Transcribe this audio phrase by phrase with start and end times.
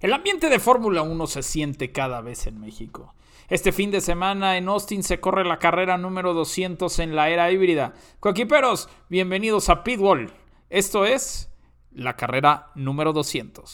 [0.00, 3.14] El ambiente de Fórmula 1 se siente cada vez en México.
[3.48, 7.50] Este fin de semana en Austin se corre la carrera número 200 en la era
[7.50, 7.94] híbrida.
[8.20, 10.30] Coquiperos, bienvenidos a Pitwall.
[10.70, 11.50] Esto es
[11.90, 13.72] la carrera número 200.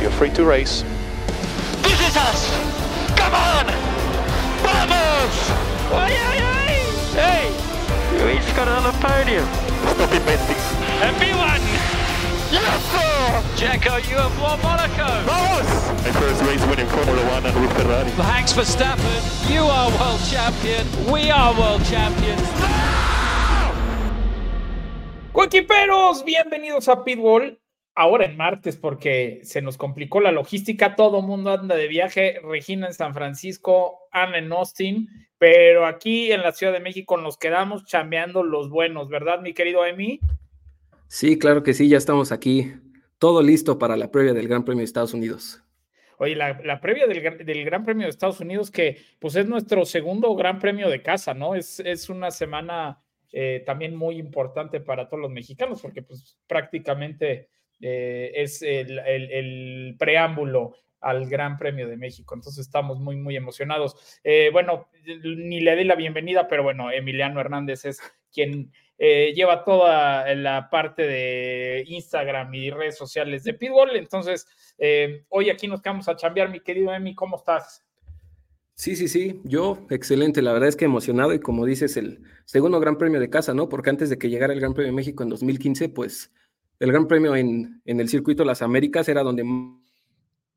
[0.00, 0.84] You're free to race.
[1.82, 2.52] This is us!
[3.16, 3.66] Come on!
[4.62, 5.50] Vamos!
[5.92, 6.74] Ay, ay, ay!
[7.16, 7.50] Hey!
[8.22, 9.44] Luis got another podium.
[9.94, 11.25] Stop inventing.
[12.56, 13.42] Yes, sir!
[13.60, 15.04] Checo, you have won Monaco!
[15.26, 15.68] Vamos!
[16.04, 18.08] My first race winning Formula One and with Ferrari.
[18.12, 22.40] Thanks Verstappen, you are world champion, we are world champions.
[25.34, 27.60] Coquiperos, bienvenidos a Pitwall.
[27.94, 32.40] Ahora en martes porque se nos complicó la logística, todo el mundo anda de viaje,
[32.42, 37.36] Regina en San Francisco, Ana en Austin, pero aquí en la Ciudad de México nos
[37.36, 40.20] quedamos chambeando los buenos, ¿verdad, mi querido Emi?
[41.08, 42.72] Sí, claro que sí, ya estamos aquí,
[43.18, 45.62] todo listo para la previa del Gran Premio de Estados Unidos.
[46.18, 49.84] Oye, la, previa del, Gran- del Gran Premio de Estados Unidos, que pues es nuestro
[49.84, 51.54] segundo Gran Premio de casa, ¿no?
[51.54, 57.50] Es, es una semana eh, también muy importante para todos los mexicanos, porque pues prácticamente
[57.80, 62.34] eh, es el, el- el preámbulo al Gran Premio de México.
[62.34, 64.18] Entonces estamos muy, muy emocionados.
[64.24, 64.88] Eh, bueno,
[65.22, 68.00] ni le di la bienvenida, pero bueno, Emiliano Hernández es
[68.32, 73.96] quien eh, lleva toda la parte de Instagram y redes sociales de Pitbull.
[73.96, 74.46] Entonces,
[74.78, 77.84] eh, hoy aquí nos quedamos a chambear, mi querido Emi, ¿cómo estás?
[78.74, 82.78] Sí, sí, sí, yo excelente, la verdad es que emocionado y como dices, el segundo
[82.78, 83.70] Gran Premio de casa, ¿no?
[83.70, 86.30] Porque antes de que llegara el Gran Premio de México en 2015, pues
[86.78, 89.80] el Gran Premio en, en el circuito las Américas era donde más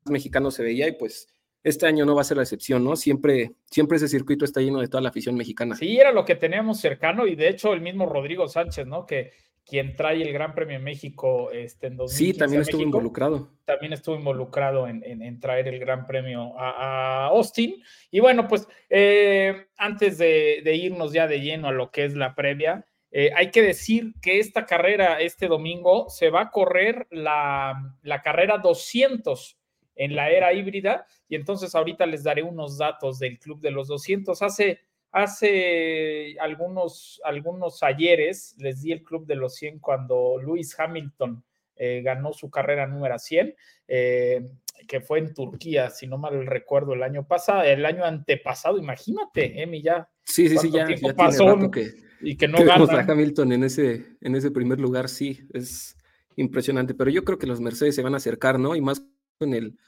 [0.04, 1.28] mexicanos se veía y pues
[1.62, 2.96] este año no va a ser la excepción, ¿no?
[2.96, 5.76] Siempre, siempre ese circuito está lleno de toda la afición mexicana.
[5.76, 9.04] Sí, era lo que teníamos cercano y de hecho el mismo Rodrigo Sánchez, ¿no?
[9.06, 9.30] Que
[9.64, 13.50] quien trae el Gran Premio de México este, en 2015 Sí, también estuvo México, involucrado.
[13.64, 17.76] también estuvo involucrado en, en- en traer el Gran Premio a, a Austin.
[18.10, 22.14] Y bueno, pues eh, antes de, de irnos ya de lleno a lo que es
[22.14, 27.06] la previa, eh, hay que decir que esta carrera, este domingo, se va a correr
[27.10, 29.58] la, la carrera 200
[30.00, 31.06] en la era híbrida.
[31.28, 34.40] Y entonces ahorita les daré unos datos del Club de los 200.
[34.40, 34.80] Hace,
[35.12, 41.44] hace algunos, algunos ayeres les di el Club de los 100 cuando Lewis Hamilton
[41.76, 43.54] eh, ganó su carrera número 100,
[43.88, 44.46] eh,
[44.88, 49.62] que fue en Turquía, si no mal recuerdo, el año pasado, el año antepasado, imagínate,
[49.62, 51.38] Emi, ya, Sí, sí, sí, ¿Cuánto ya, ya pasó?
[51.38, 51.90] tiene rato que,
[52.20, 53.00] y que no que vemos a.
[53.00, 55.96] Hamilton en ese, en ese primer lugar, sí, es
[56.36, 56.94] impresionante.
[56.94, 58.76] Pero yo creo que los Mercedes se van a acercar, ¿no?
[58.76, 59.02] Y más
[59.40, 59.78] con el,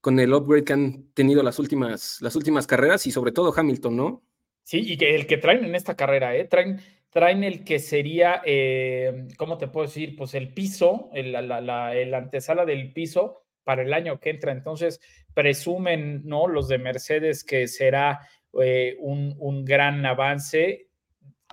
[0.00, 3.96] con el upgrade que han tenido las últimas, las últimas carreras y sobre todo Hamilton,
[3.96, 4.22] ¿no?
[4.62, 6.44] Sí, y que el que traen en esta carrera, ¿eh?
[6.44, 6.80] Traen,
[7.10, 10.14] traen el que sería, eh, ¿cómo te puedo decir?
[10.16, 14.52] Pues el piso, el, la, la- el antesala del piso para el año que entra.
[14.52, 15.00] Entonces,
[15.34, 16.46] presumen, ¿no?
[16.46, 18.20] Los de Mercedes que será
[18.62, 20.88] eh, un, un gran avance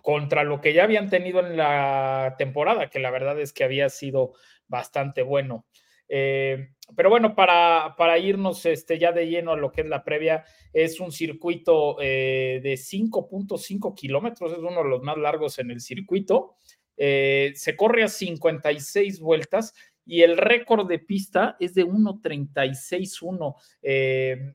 [0.03, 3.89] contra lo que ya habían tenido en la temporada, que la verdad es que había
[3.89, 4.33] sido
[4.67, 5.65] bastante bueno.
[6.09, 10.03] Eh, pero bueno, para, para irnos este, ya de lleno a lo que es la
[10.03, 10.43] previa,
[10.73, 15.79] es un circuito eh, de 5.5 kilómetros, es uno de los más largos en el
[15.81, 16.55] circuito.
[16.97, 19.73] Eh, se corre a 56 vueltas
[20.05, 23.55] y el récord de pista es de 1.36.1.
[23.83, 24.53] Eh,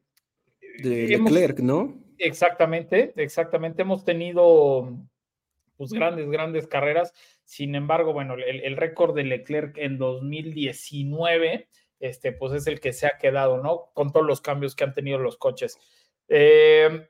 [0.83, 2.03] De hemos- Leclerc, ¿no?
[2.19, 3.83] Exactamente, exactamente.
[3.83, 4.99] Hemos tenido
[5.77, 7.13] pues grandes, grandes carreras.
[7.45, 11.69] Sin embargo, bueno, el, el récord de Leclerc en 2019,
[12.01, 13.91] este, pues es el que se ha quedado, ¿no?
[13.95, 15.79] Con todos los cambios que han tenido los coches.
[16.29, 17.09] Eh,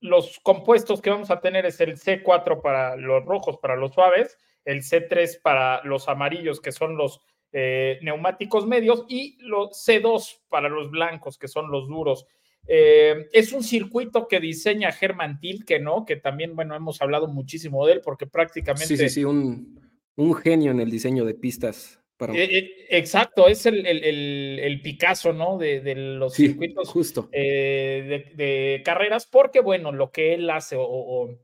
[0.00, 4.38] los compuestos que vamos a tener es el C4 para los rojos, para los suaves,
[4.64, 7.20] el C3 para los amarillos, que son los
[7.52, 12.26] eh, neumáticos medios, y los C2 para los blancos, que son los duros.
[12.66, 16.04] Eh, es un circuito que diseña Germán Tilke, ¿no?
[16.04, 18.86] Que también, bueno, hemos hablado muchísimo de él porque prácticamente...
[18.86, 19.80] Sí, sí, sí, un,
[20.16, 22.00] un genio en el diseño de pistas.
[22.16, 22.34] Para...
[22.34, 25.58] Eh, eh, exacto, es el, el, el, el Picasso, ¿no?
[25.58, 27.28] De, de los sí, circuitos justo.
[27.32, 31.38] de, de, carreras, porque, bueno, lo que él hace, o, o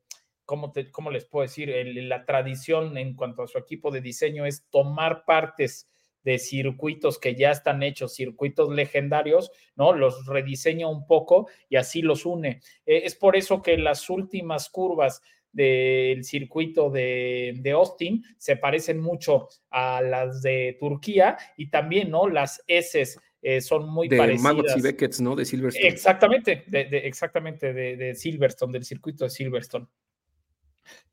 [0.44, 1.70] ¿cómo, te, ¿cómo, les puedo decir?
[1.70, 5.89] El, la tradición en cuanto a su equipo de diseño es tomar partes
[6.24, 9.92] de circuitos que ya están hechos, circuitos legendarios, ¿no?
[9.92, 12.60] Los rediseña un poco y así los une.
[12.86, 15.22] Eh, es por eso que las últimas curvas
[15.52, 22.28] del circuito de, de, Austin se parecen mucho a las de Turquía y también, ¿no?
[22.28, 24.42] Las S eh, son muy de parecidas.
[24.42, 25.34] Maggots y Beckett, ¿no?
[25.34, 25.88] De Silverstone.
[25.88, 29.86] Exactamente, de, de, exactamente, de, de, Silverstone, del circuito de Silverstone.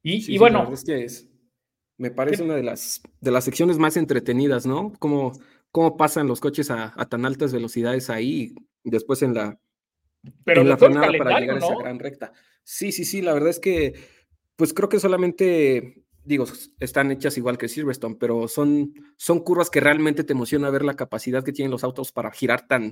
[0.04, 1.30] Y, sí, y bueno, sí, es que es...
[1.98, 4.94] Me parece una de las, de las secciones más entretenidas, ¿no?
[5.00, 5.32] Cómo,
[5.72, 8.54] cómo pasan los coches a, tan altas velocidades ahí
[8.84, 9.60] y después en la,
[10.44, 12.34] Pero en la frenada para llegar a esa gran recta.
[12.64, 13.96] Sí, sí, sí, la verdad es que,
[14.56, 16.46] pues creo que solamente, digo,
[16.80, 20.96] están hechas igual que Silverstone, pero son, son curvas que realmente te emociona ver la
[20.96, 22.92] capacidad que tienen los autos para girar tan,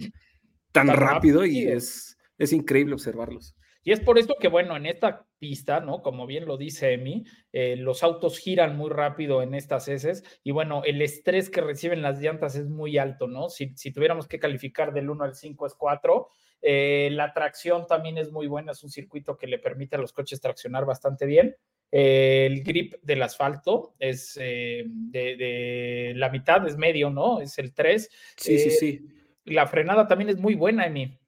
[0.72, 3.56] tan, rápido, y es, es increíble observarlos.
[3.84, 6.02] Y es por esto que, bueno, en esta pista, ¿no?
[6.02, 10.52] Como bien lo dice Emi, eh, los autos giran muy rápido en estas heces y,
[10.52, 13.50] bueno, el estrés que reciben las llantas es muy alto, ¿no?
[13.50, 16.30] Si, si tuviéramos que calificar del 1 al 5 es 4.
[16.62, 20.14] Eh, la tracción también es muy buena, es un circuito que le permite a los
[20.14, 21.56] coches traccionar bastante bien.
[21.92, 27.40] Eh, el grip del asfalto es de, de, la mitad, es medio, ¿no?
[27.42, 28.10] Es el 3.
[28.36, 29.08] Sí, sí, sí.
[29.46, 31.20] La frenada también es muy buena, Emi.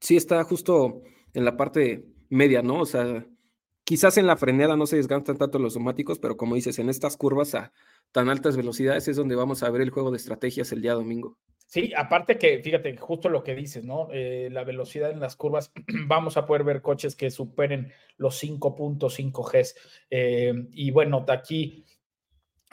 [0.00, 2.80] Sí, está justo en la parte media, ¿no?
[2.80, 3.26] O sea,
[3.84, 7.16] quizás en la frenada no se desgastan tanto los neumáticos, pero como dices, en estas
[7.16, 7.72] curvas a
[8.12, 11.38] tan altas velocidades es donde vamos a ver el juego de estrategias el día domingo.
[11.68, 14.08] Sí, aparte que, fíjate, justo lo que dices, ¿no?
[14.12, 15.72] Eh, la velocidad en las curvas,
[16.06, 19.74] vamos a poder ver coches que superen los 5.5 Gs.
[20.10, 21.84] Eh, y bueno, aquí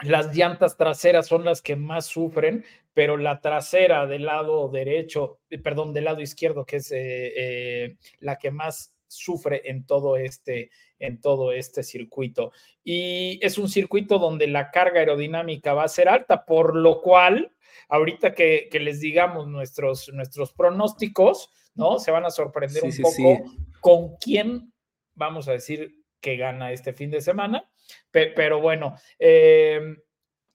[0.00, 5.58] las llantas traseras son las que más sufren, pero la trasera del lado derecho, eh,
[5.58, 6.94] perdón, del lado izquierdo, que es
[8.20, 12.52] la que más sufre en todo este en todo este circuito.
[12.82, 17.52] Y es un circuito donde la carga aerodinámica va a ser alta, por lo cual,
[17.88, 21.98] ahorita que, les digamos nuestros, nuestros pronósticos, ¿no?
[21.98, 23.44] Se van a sorprender un poco
[23.80, 24.72] con quién,
[25.14, 27.68] vamos a decir, que gana este fin de semana.
[28.10, 29.80] Pero, bueno, eh,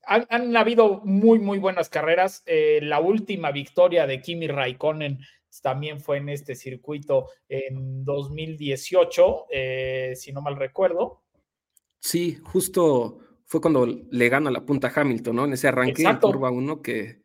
[0.03, 2.41] han, habido muy, muy buenas carreras.
[2.47, 5.19] Eh, la última victoria de Kimi Raikkonen
[5.61, 11.23] también fue en este circuito en 2018, eh, si no mal recuerdo.
[11.99, 15.45] Sí, justo fue cuando le gana la punta a Hamilton, ¿no?
[15.45, 17.23] En ese arranque en curva 1 que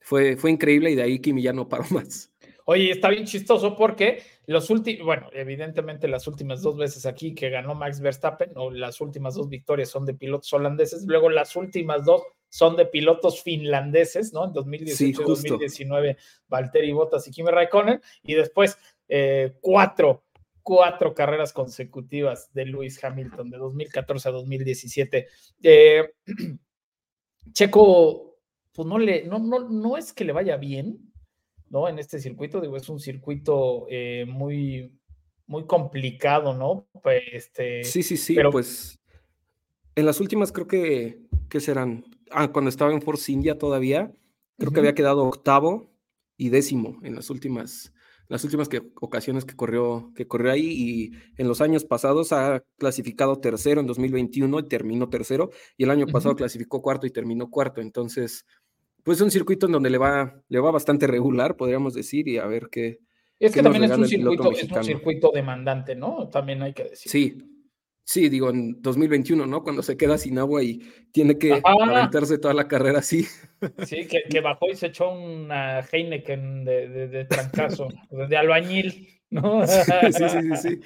[0.00, 2.32] fue, fue increíble y de ahí Kimi ya no paró más.
[2.68, 7.48] Oye, está bien chistoso porque los últimos, bueno, evidentemente las últimas dos veces aquí que
[7.48, 12.04] ganó Max Verstappen, o las últimas dos victorias son de pilotos holandeses, luego las últimas
[12.04, 12.22] dos
[12.56, 14.46] son de pilotos finlandeses, ¿no?
[14.46, 16.16] En 2018 y 2019,
[16.48, 20.24] Valtteri Bottas y Kimi Raikkonen, y después eh, cuatro,
[20.62, 25.28] cuatro carreras consecutivas de Lewis Hamilton, de 2014 a 2017.
[25.64, 26.14] Eh,
[27.52, 28.38] Checo,
[28.72, 31.12] pues no le, no, no, no es que le vaya bien,
[31.68, 31.90] ¿no?
[31.90, 34.98] En este circuito, digo, es un circuito eh, muy,
[35.46, 36.88] muy complicado, ¿no?
[37.02, 38.98] Pues, este, sí, sí, sí, pero pues
[39.94, 41.20] en las últimas creo que,
[41.50, 44.12] que serán, ah, cuando estaba en Force India todavía,
[44.58, 45.92] creo que había quedado octavo
[46.36, 47.92] y décimo en las últimas,
[48.28, 52.62] las últimas que, ocasiones que corrió, que corrió ahí y en los años pasados ha
[52.78, 57.50] clasificado tercero en 2021 y terminó tercero y el año pasado clasificó cuarto y terminó
[57.50, 58.44] cuarto, entonces
[59.06, 62.38] pues es un circuito en donde le va, le va bastante regular, podríamos decir, y
[62.38, 62.98] a ver qué.
[63.38, 66.28] Es que también es un, circuito, es un circuito demandante, ¿no?
[66.28, 67.12] También hay que decir.
[67.12, 67.38] Sí,
[68.06, 69.62] sí, digo, en 2021, ¿no?
[69.62, 70.78] Cuando se queda sin agua y
[71.12, 73.26] tiene que aventarse toda la carrera así.
[73.84, 77.88] Sí, que, bajó y se echó una Heineken de, de, de trancazo,
[78.28, 79.66] de albañil, ¿no?
[79.66, 79.82] sí,
[80.12, 80.80] sí, sí, sí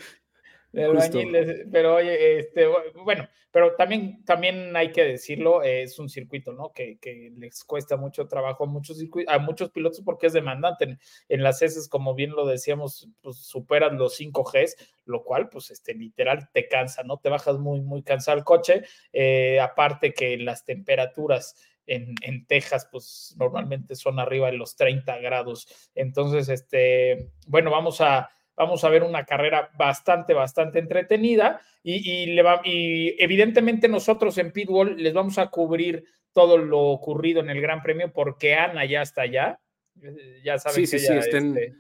[0.73, 2.67] pero oye, este,
[3.05, 6.73] bueno, pero también, también hay que decirlo, es un circuito, ¿no?
[6.73, 10.99] Que, que, les cuesta mucho trabajo a muchos, a muchos pilotos porque es demandante.
[11.29, 15.71] En, las heces, como bien lo decíamos, pues superan los 5 Gs, lo cual, pues,
[15.73, 17.19] este, literal te cansa, ¿no?
[17.19, 18.83] Te bajas muy, muy cansado el coche.
[19.13, 25.19] Eh, aparte que las temperaturas en, en, Texas, pues normalmente son arriba de los 30
[25.19, 25.67] grados.
[25.97, 32.43] Entonces, este, bueno, vamos a Vamos a ver una carrera bastante, bastante entretenida y, le
[32.43, 37.61] va, y evidentemente nosotros en Pitbull les vamos a cubrir todo lo ocurrido en el
[37.61, 39.61] Gran Premio porque Ana ya está allá.
[40.03, 41.75] Eh, ya saben sí, que sí, estén, este,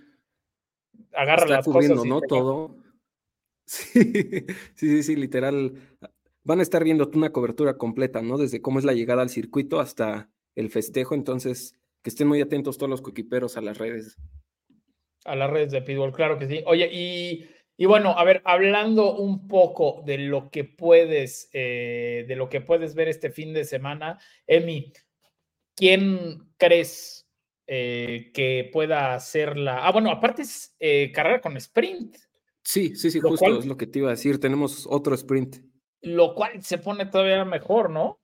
[1.12, 2.04] agarra las cosas.
[2.04, 2.20] ¿no?
[2.20, 2.76] Todo.
[3.70, 4.02] Sí,
[4.74, 5.74] sí, sí, literal.
[6.42, 8.36] Van a estar viendo una cobertura completa, ¿no?
[8.36, 11.14] Desde cómo es la llegada al circuito hasta el festejo.
[11.14, 14.16] Entonces, que estén muy atentos todos los coquiperos a las redes.
[15.24, 16.62] A las redes de Pitbull, claro que sí.
[16.66, 22.48] Oye, y, bueno, a ver, hablando un poco de lo que puedes, eh, de lo
[22.48, 24.92] que puedes ver este fin de semana, Emi,
[25.74, 27.20] ¿quién crees
[27.72, 29.86] eh, que pueda hacer la.
[29.86, 32.16] Ah, bueno, aparte es eh, carrera con sprint.
[32.64, 34.40] Sí, sí, sí, justo es lo que te iba a decir.
[34.40, 35.58] Tenemos otro sprint.
[36.02, 38.18] Lo cual se pone todavía mejor, ¿no?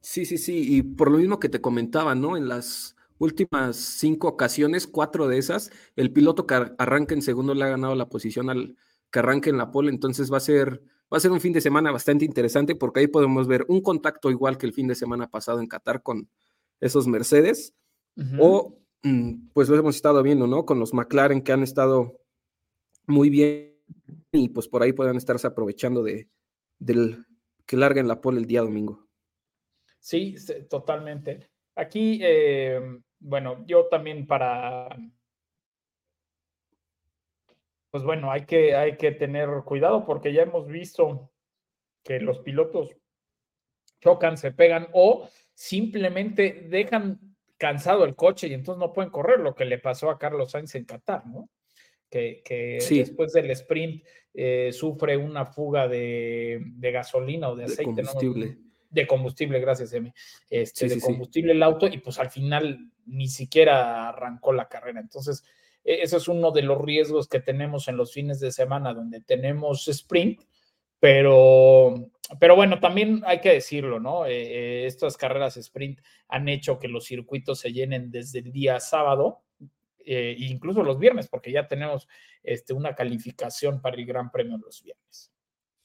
[0.00, 0.76] Sí, sí, sí.
[0.76, 2.38] Y por lo mismo que te comentaba, ¿no?
[2.38, 7.64] En las últimas cinco ocasiones, cuatro de esas, el piloto que arranca en segundo le
[7.64, 8.76] ha ganado la posición al
[9.10, 10.82] que arranque en la pole, entonces va a ser
[11.12, 14.30] va a ser un fin de semana bastante interesante porque ahí podemos ver un contacto
[14.30, 16.28] igual que el fin de semana pasado en Qatar con
[16.80, 17.74] esos Mercedes,
[18.38, 20.66] o mm, pues lo hemos estado viendo, ¿no?
[20.66, 22.20] Con los McLaren que han estado
[23.06, 23.76] muy bien
[24.32, 26.28] y pues por ahí puedan estarse aprovechando de,
[26.78, 27.24] del
[27.66, 29.06] que larguen la pole el día domingo.
[30.00, 30.36] Sí,
[30.68, 31.50] totalmente.
[31.74, 32.80] Aquí, eh,
[33.18, 34.88] bueno, yo también para,
[37.90, 41.30] pues bueno, hay que, hay que tener cuidado porque ya hemos visto
[42.02, 42.96] que los pilotos
[44.00, 47.18] chocan, se pegan o simplemente dejan
[47.56, 50.74] cansado el coche y entonces no pueden correr, lo que le pasó a Carlos Sainz
[50.74, 51.48] en Qatar, ¿no?
[52.08, 52.42] Que,
[52.88, 58.02] después del sprint eh, sufre una fuga de, gasolina o de aceite.
[58.02, 58.58] De combustible.
[58.90, 60.12] De combustible, gracias, Emi.
[60.48, 65.00] Este, de combustible el auto y pues al final ni siquiera arrancó la carrera.
[65.00, 65.44] Entonces,
[65.84, 69.20] e, ese es uno de los riesgos que tenemos en los fines de semana donde
[69.20, 70.42] tenemos sprint,
[70.98, 74.26] pero, pero bueno, también hay que decirlo, ¿no?
[74.26, 78.80] Eh, eh, estas carreras sprint han hecho que los circuitos se llenen desde el día
[78.80, 79.42] sábado,
[80.04, 82.08] eh, incluso los viernes, porque ya tenemos
[82.42, 85.32] este, una calificación para el Gran Premio los viernes.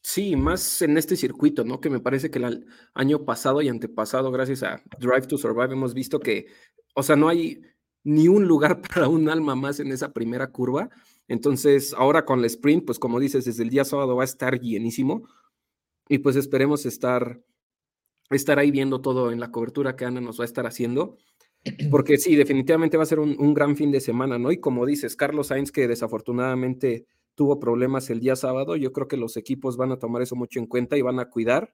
[0.03, 1.79] Sí, más en este circuito, ¿no?
[1.79, 2.65] Que me parece que el
[2.95, 6.47] año pasado y antepasado, gracias a Drive to Survive, hemos visto que,
[6.95, 7.61] o sea, no hay
[8.03, 10.89] ni un lugar para un alma más en esa primera curva.
[11.27, 14.59] Entonces, ahora con el sprint, pues como dices, desde el día sábado va a estar
[14.59, 15.27] llenísimo
[16.09, 17.39] y pues esperemos estar,
[18.31, 21.17] estar ahí viendo todo en la cobertura que Ana nos va a estar haciendo.
[21.91, 24.51] Porque sí, definitivamente va a ser un, un gran fin de semana, ¿no?
[24.51, 29.17] Y como dices, Carlos Sainz, que desafortunadamente tuvo problemas el día sábado, yo creo que
[29.17, 31.73] los equipos van a tomar eso mucho en cuenta y van a cuidar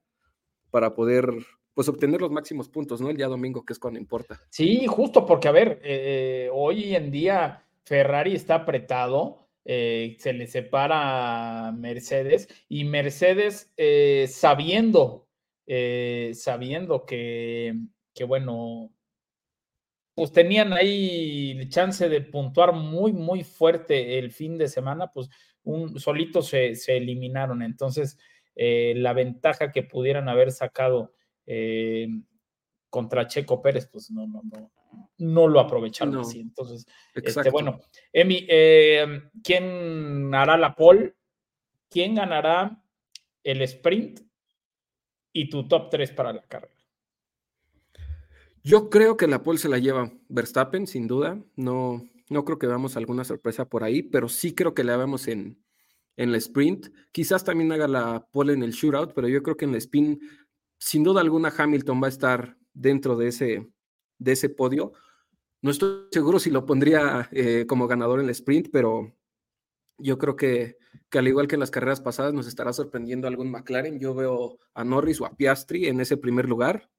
[0.70, 1.34] para poder
[1.78, 3.12] pues obtener los máximos puntos, ¿no?
[3.12, 4.42] El día domingo, que es cuando importa.
[4.50, 10.48] Sí, justo porque, a ver, eh, hoy en día Ferrari está apretado, eh, se le
[10.48, 15.28] separa Mercedes y Mercedes eh, sabiendo,
[16.34, 17.76] sabiendo que,
[18.12, 18.92] que, bueno,
[20.18, 25.30] pues tenían ahí chance de puntuar muy, muy fuerte el fin de semana, pues
[25.62, 27.62] un, solito se, se eliminaron.
[27.62, 28.18] Entonces,
[28.56, 31.14] la ventaja que pudieran haber sacado
[31.46, 32.08] eh,
[32.90, 34.72] contra Checo Pérez, pues no, no, no,
[35.20, 36.40] no lo aprovecharon así.
[36.40, 37.80] Entonces, este, bueno,
[38.12, 41.14] Emi, eh, ¿quién hará la pole?
[41.92, 42.84] ¿Quién ganará
[43.44, 44.22] el sprint?
[45.32, 46.74] Y tu top 3 para la carrera.
[48.68, 51.42] Yo creo que la pole se la lleva Verstappen, sin duda.
[51.56, 55.30] No, no creo que veamos alguna sorpresa por ahí, pero sí creo que la vemos
[55.30, 55.64] en,
[56.18, 56.88] en el sprint.
[57.14, 60.20] Quizás también haga la pole en el shootout, pero yo creo que en el spin
[60.78, 63.72] sin duda alguna Hamilton va a estar dentro de ese,
[64.18, 64.92] de ese podio.
[65.62, 69.16] No estoy seguro si lo pondría eh, como ganador en el sprint, pero
[69.98, 70.76] yo creo que,
[71.10, 73.98] que, al igual que en las carreras pasadas nos estará sorprendiendo algún McLaren.
[73.98, 76.90] Yo veo a Norris o a Piastri en ese primer lugar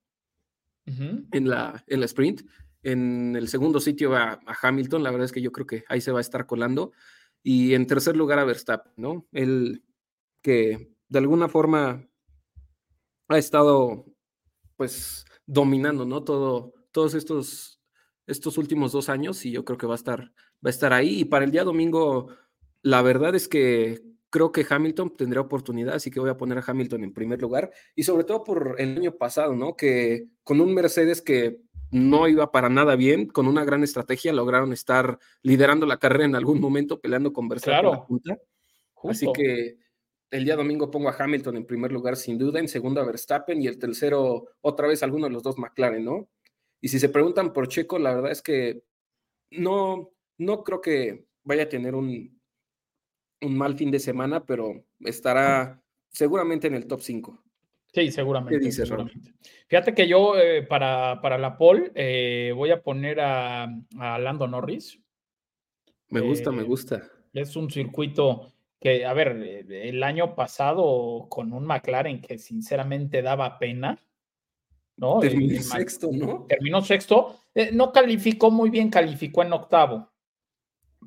[1.32, 2.42] en, la, en la sprint.
[2.82, 6.00] En el segundo sitio a, a, Hamilton, la verdad es que yo creo que ahí
[6.00, 6.92] se va a estar colando.
[7.42, 9.26] Y en tercer lugar a Verstappen, ¿no?
[9.32, 9.82] El
[10.42, 12.08] que de alguna forma
[13.28, 14.06] ha estado
[14.76, 16.22] pues dominando, ¿no?
[16.24, 17.80] Todo, todos estos,
[18.26, 20.32] estos últimos dos años y yo creo que va a estar,
[20.64, 21.20] va a estar ahí.
[21.20, 22.28] Y para el día domingo,
[22.82, 24.00] la verdad es que
[24.30, 27.70] creo que Hamilton tendrá oportunidad, así que voy a poner a Hamilton en primer lugar.
[27.94, 29.76] Y sobre todo por el año pasado, ¿no?
[29.76, 34.72] Que con un Mercedes que no iba para nada bien, con una gran estrategia lograron
[34.72, 38.06] estar liderando la carrera en algún momento, peleando con Verstappen claro.
[38.06, 38.38] punta.
[39.04, 39.78] Así que
[40.30, 43.62] el día domingo pongo a Hamilton en primer lugar, sin duda, en segundo a Verstappen
[43.62, 46.28] y el tercero, otra vez, alguno de los dos McLaren, ¿no?
[46.80, 48.82] Y si se preguntan por Checo, la verdad es que
[49.50, 52.37] no, no creo que vaya a tener un,
[53.40, 57.42] un mal fin de semana, pero estará seguramente en el top 5.
[57.92, 58.58] Sí, seguramente.
[58.58, 59.34] ¿Qué dices, seguramente.
[59.66, 63.64] Fíjate que yo eh, para, para, la pole eh, voy a poner a,
[63.98, 65.00] a Lando Norris.
[66.08, 67.02] Me gusta, me eh, gusta.
[67.32, 69.28] Es un circuito que, a ver,
[69.70, 73.98] el año pasado con un McLaren que sinceramente daba pena,
[74.96, 75.18] ¿no?
[75.20, 76.46] Terminó sexto, ¿no?
[76.48, 77.40] Terminó sexto,
[77.72, 80.10] no calificó muy bien, calificó en octavo,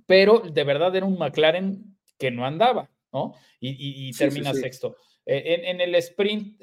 [0.05, 1.91] pero de verdad era un McLaren
[2.21, 3.33] que no andaba, ¿no?
[3.59, 4.95] Y, termina sexto.
[5.25, 6.61] Eh, en, el sprint,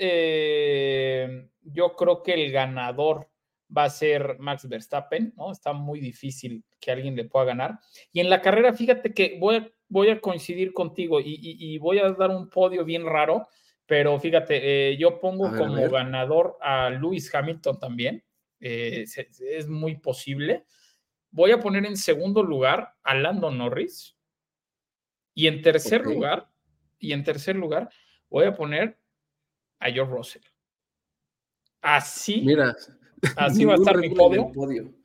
[1.63, 3.29] yo creo que el ganador
[3.77, 5.53] va a ser Max Verstappen, ¿no?
[5.53, 7.79] Está muy difícil que alguien le pueda ganar.
[8.13, 12.11] Y en la carrera, fíjate que voy a voy a coincidir contigo y, voy a
[12.13, 13.49] dar un podio bien raro,
[13.87, 18.25] pero fíjate, eh, yo pongo como ganador a Lewis Hamilton también,
[18.61, 20.65] eh, es, muy posible.
[21.31, 24.17] Voy a poner en segundo lugar a Lando Norris
[25.39, 26.51] y en tercer lugar,
[26.99, 27.89] y en tercer lugar
[28.29, 28.99] voy a poner
[29.79, 30.43] a George Russell.
[31.81, 32.75] Así, Mira,
[33.37, 34.51] así va a estar mi podio.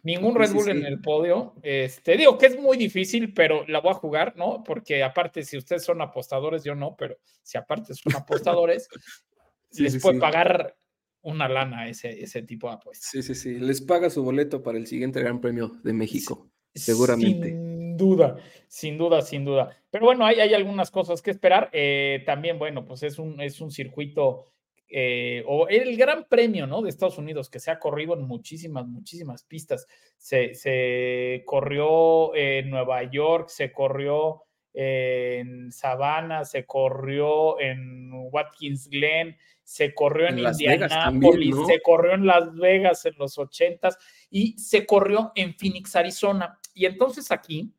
[0.02, 0.72] Ningún Red sí, Bull sí.
[0.72, 1.54] en el podio.
[1.62, 4.64] Este, digo que es muy difícil, pero la voy a jugar, ¿no?
[4.64, 8.90] Porque aparte, si ustedes son apostadores, yo no, pero si aparte son apostadores,
[9.78, 10.76] les puede pagar
[11.22, 13.12] una lana ese, ese tipo de apuestas.
[13.12, 13.60] Sí, sí, sí.
[13.60, 16.50] Les paga su boleto para el siguiente Gran Premio de México.
[16.74, 17.50] Seguramente.
[17.50, 19.78] Sin duda, sin duda, sin duda.
[19.90, 21.70] Pero bueno, hay, hay algunas cosas que esperar.
[21.74, 24.54] Eh, también, bueno, pues es un, es un circuito
[24.96, 26.84] eh, o el gran premio, ¿no?
[26.84, 29.88] De Estados Unidos que se ha corrido en muchísimas, muchísimas pistas.
[30.18, 39.36] Se, se corrió en Nueva York, se corrió en Savannah, se corrió en Watkins Glen,
[39.64, 41.66] se corrió en, En también, Indianápolis, ¿no?
[41.66, 43.98] se corrió en Las Vegas en los ochentas
[44.30, 46.60] y se corrió en Phoenix, Arizona.
[46.74, 47.74] Y entonces aquí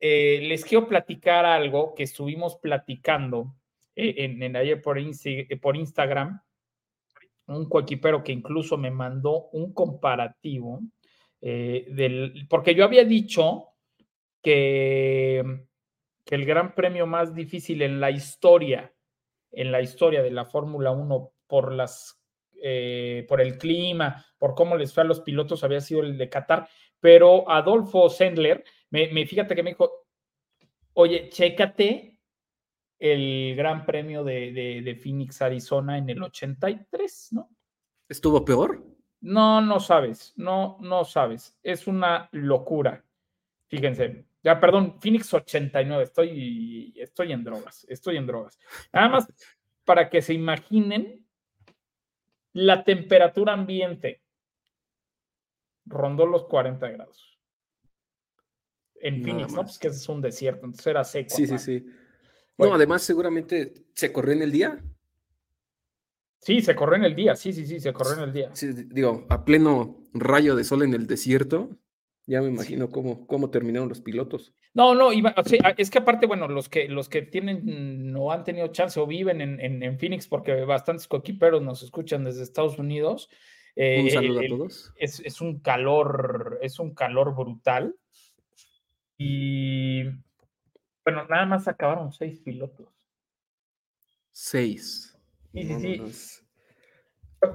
[0.00, 3.56] eh, les quiero platicar algo que estuvimos platicando
[3.96, 4.80] eh, en, ayer
[5.24, 6.40] eh, por Instagram.
[7.46, 10.80] Un coequipero que incluso me mandó un comparativo
[11.40, 13.68] del, porque yo había dicho
[14.42, 15.64] que,
[16.24, 18.92] que el gran premio más difícil en la historia,
[19.52, 22.20] en la historia de la Fórmula 1 por las
[23.28, 26.68] por el clima, por cómo les fue a los pilotos, había sido el de Qatar,
[27.00, 29.90] pero Adolfo Sendler, me, me- fíjate que me dijo,
[30.94, 32.18] oye, chécate
[32.98, 37.48] el Gran Premio de, de- de Phoenix, Arizona en el 83, ¿no?
[38.08, 38.84] ¿Estuvo peor?
[39.20, 43.04] No, no sabes, no, no sabes, es una locura.
[43.68, 48.58] Fíjense, ya, perdón, Phoenix 89, estoy, estoy en drogas, estoy en drogas.
[48.92, 49.28] Nada más
[49.84, 51.24] para que se imaginen
[52.52, 54.22] la temperatura ambiente
[55.84, 57.27] rondó los 40 grados.
[59.00, 59.62] En Phoenix, ¿no?
[59.62, 61.34] Pues que es un desierto, entonces era seco.
[61.36, 61.86] Sí, sí, sí.
[62.56, 62.72] Bueno.
[62.72, 64.82] No, además seguramente se corrió en el día.
[66.40, 68.50] Sí, se corrió en el día, sí, sí, sí, se corrió en el día.
[68.54, 71.70] Sí, digo, a pleno rayo de sol en el desierto.
[72.26, 74.52] Ya me imagino cómo, cómo terminaron los pilotos.
[74.74, 78.30] No, no, iba- o sea, es que aparte, bueno, los que, los que tienen o
[78.30, 82.42] han tenido chance o viven en, en- en Phoenix, porque bastantes coequiperos nos escuchan desde
[82.42, 83.30] Estados Unidos.
[83.76, 84.92] eh, Un saludo a todos.
[84.96, 87.96] es, es un calor, es un calor brutal.
[89.18, 90.04] Y
[91.04, 92.88] bueno, nada más acabaron seis pilotos.
[94.30, 95.18] Seis.
[95.52, 96.44] Sí, sí, sí.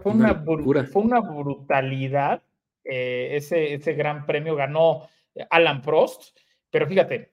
[0.01, 2.43] Fue, Una fue una brutalidad.
[2.83, 5.07] eh, ese, ese gran premio ganó
[5.49, 6.37] Alan Prost,
[6.69, 7.31] pero fíjate,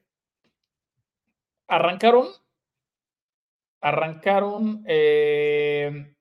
[1.66, 2.28] arrancaron,
[3.80, 6.14] arrancaron eh,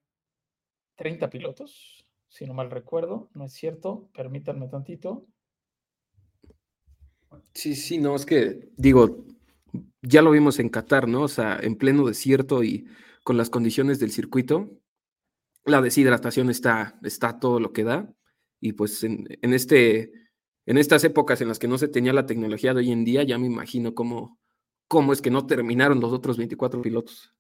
[0.96, 5.26] 30 pilotos, si no mal recuerdo, no es cierto, permítanme tantito.
[7.54, 9.26] Sí, sí, no, es que digo,
[10.02, 11.24] ya lo vimos en Qatar, ¿no?
[11.24, 12.88] O sea, en pleno desierto y
[13.24, 14.72] con las condiciones del circuito,
[15.66, 18.12] la deshidratación está, está todo lo que da.
[18.62, 20.12] Y pues en, en este,
[20.66, 23.24] en estas épocas en las que no se tenía la tecnología de hoy en día,
[23.24, 24.40] ya me imagino cómo,
[24.88, 27.34] cómo es que no terminaron los otros 24 pilotos.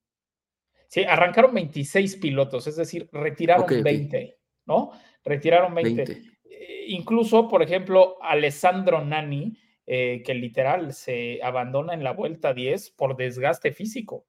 [0.87, 3.83] Sí, arrancaron 26 pilotos, es decir, retiraron Ok, ok.
[3.83, 4.91] 20, ¿no?
[5.23, 6.05] Retiraron 20.
[6.05, 6.31] 20.
[6.45, 9.55] Eh, incluso, por ejemplo, Alessandro Nani,
[9.91, 14.27] eh, que literal se abandona en la vuelta 10 por desgaste físico,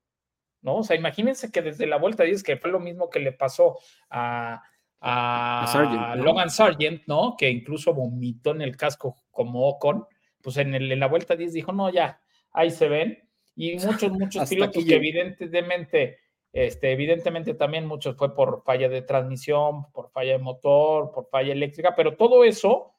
[0.62, 0.76] ¿no?
[0.76, 3.78] O sea, imagínense que desde la vuelta 10, que fue lo mismo que le pasó
[4.08, 4.62] a,
[5.00, 6.24] a, A Sargent, ¿no?
[6.24, 7.34] Logan Sargent, ¿no?
[7.36, 10.06] Que incluso vomitó en el casco como Ocon,
[10.40, 13.18] pues en, el- en la vuelta 10 dijo, no, ya, ahí se ven.
[13.54, 13.74] Y
[14.08, 16.20] muchos, muchos pilotos que evidentemente,
[16.54, 21.52] este, evidentemente también muchos fue por falla de transmisión, por falla de motor, por falla
[21.52, 22.94] eléctrica, pero todo eso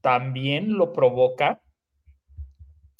[0.00, 1.60] también lo provoca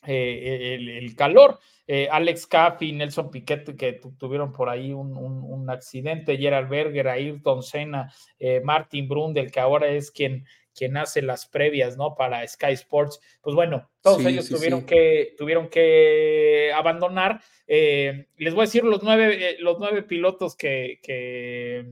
[0.07, 1.59] eh, el, el calor.
[1.87, 6.39] Eh, Alex Caff y Nelson Piquet que tu- tuvieron por ahí un, un- un accidente,
[6.39, 11.99] Gerald Berger, Ayrton Senna, eh, Martin Brundle, que ahora es quien, quien hace las previas,
[11.99, 12.15] ¿no?
[12.15, 13.21] Para Sky Sports.
[13.43, 14.87] Pues bueno, todos Sí, ellos sí, tuvieron, sí.
[14.87, 17.41] Que, tuvieron que abandonar.
[17.67, 21.87] Les voy a decir los nueve, los nueve pilotos que, que,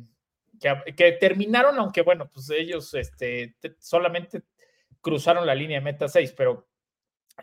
[0.59, 4.40] que, que terminaron, aunque bueno, pues ellos este, te- solamente
[5.03, 6.66] cruzaron la línea de meta 6, pero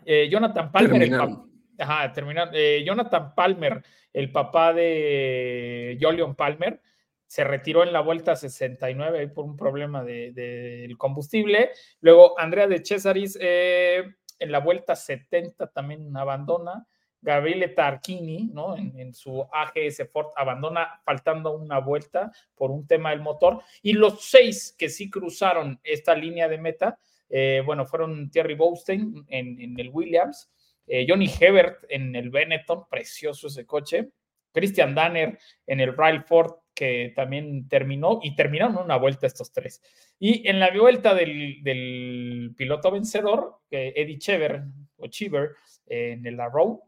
[0.04, 1.50] eh, Jonathan Palmer, el, pa- Terminaron.
[1.78, 2.54] Ajá, terminaron.
[2.54, 6.80] Eh, Jonathan Palmer, el papá de Jolion Palmer,
[7.26, 11.70] se retiró en la vuelta 69 ahí por un problema del de, del combustible.
[12.00, 14.04] Luego Andrea de Cesaris eh,
[14.38, 16.86] en la vuelta 70 también abandona.
[17.22, 18.76] Gabriele Tarquini, ¿no?
[18.76, 23.62] En, en, su AGS Ford abandona faltando una vuelta por un tema del motor.
[23.82, 26.98] Y los seis que sí cruzaron esta línea de meta,
[27.30, 30.50] eh, bueno, fueron Thierry Boustein en, el Williams,
[30.86, 34.10] eh, Johnny Hebert en el Benetton, precioso ese coche,
[34.52, 39.80] Christian Danner en el Ryle Ford, que también terminó, y terminaron una vuelta estos tres.
[40.18, 44.62] Y en la vuelta del, piloto vencedor, Eddie Chever,
[44.96, 45.50] o Cheever,
[45.86, 46.82] en el Arrow,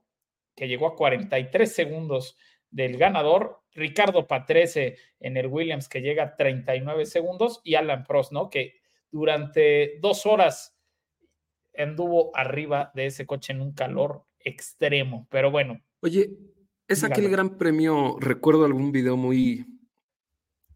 [0.57, 2.37] que llegó a 43 segundos
[2.70, 8.33] del ganador, Ricardo Patrese en el Williams, que llega a 39 segundos, y Alan Prost,
[8.33, 8.50] ¿no?
[8.50, 8.82] Que
[9.12, 10.75] durante dos horas
[11.77, 15.81] anduvo arriba de ese coche en un calor extremo, pero bueno.
[16.01, 16.37] Oye,
[16.88, 19.64] es aquel gran premio, recuerdo algún video muy,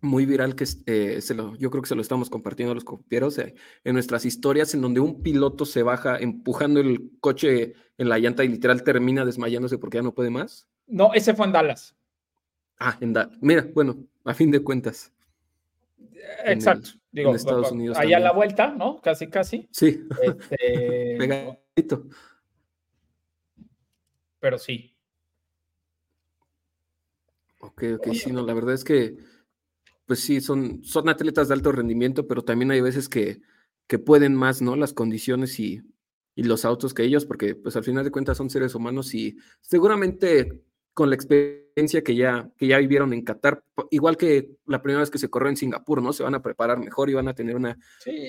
[0.00, 2.84] muy viral que eh, se lo, yo creo que se lo estamos compartiendo a los
[2.84, 8.08] copieros eh, en nuestras historias, en donde un piloto se baja empujando el coche en
[8.08, 10.68] la llanta y literal termina desmayándose porque ya no puede más.
[10.86, 11.96] No, ese fue en Dallas.
[12.78, 13.36] Ah, en Dallas.
[13.40, 15.12] Mira, bueno, a fin de cuentas.
[16.44, 16.90] Exacto.
[17.16, 17.96] Digo, en Estados Unidos.
[17.96, 19.00] Allá a la vuelta, ¿no?
[19.00, 19.66] Casi, casi.
[19.72, 20.06] Sí.
[20.22, 22.08] Este, Pegadito.
[24.38, 24.94] Pero sí.
[27.60, 29.16] Ok, ok, sí, no, la verdad es que,
[30.04, 33.40] pues sí, son, son atletas de alto rendimiento, pero también hay veces que,
[33.86, 34.76] que pueden más, ¿no?
[34.76, 35.80] Las condiciones y,
[36.34, 39.38] y los autos que ellos, porque pues al final de cuentas son seres humanos y
[39.62, 40.62] seguramente
[40.96, 45.10] con la experiencia que ya, que ya vivieron en Qatar, igual que la primera vez
[45.10, 46.14] que se corrió en Singapur, ¿no?
[46.14, 47.76] Se van a preparar mejor y van a tener una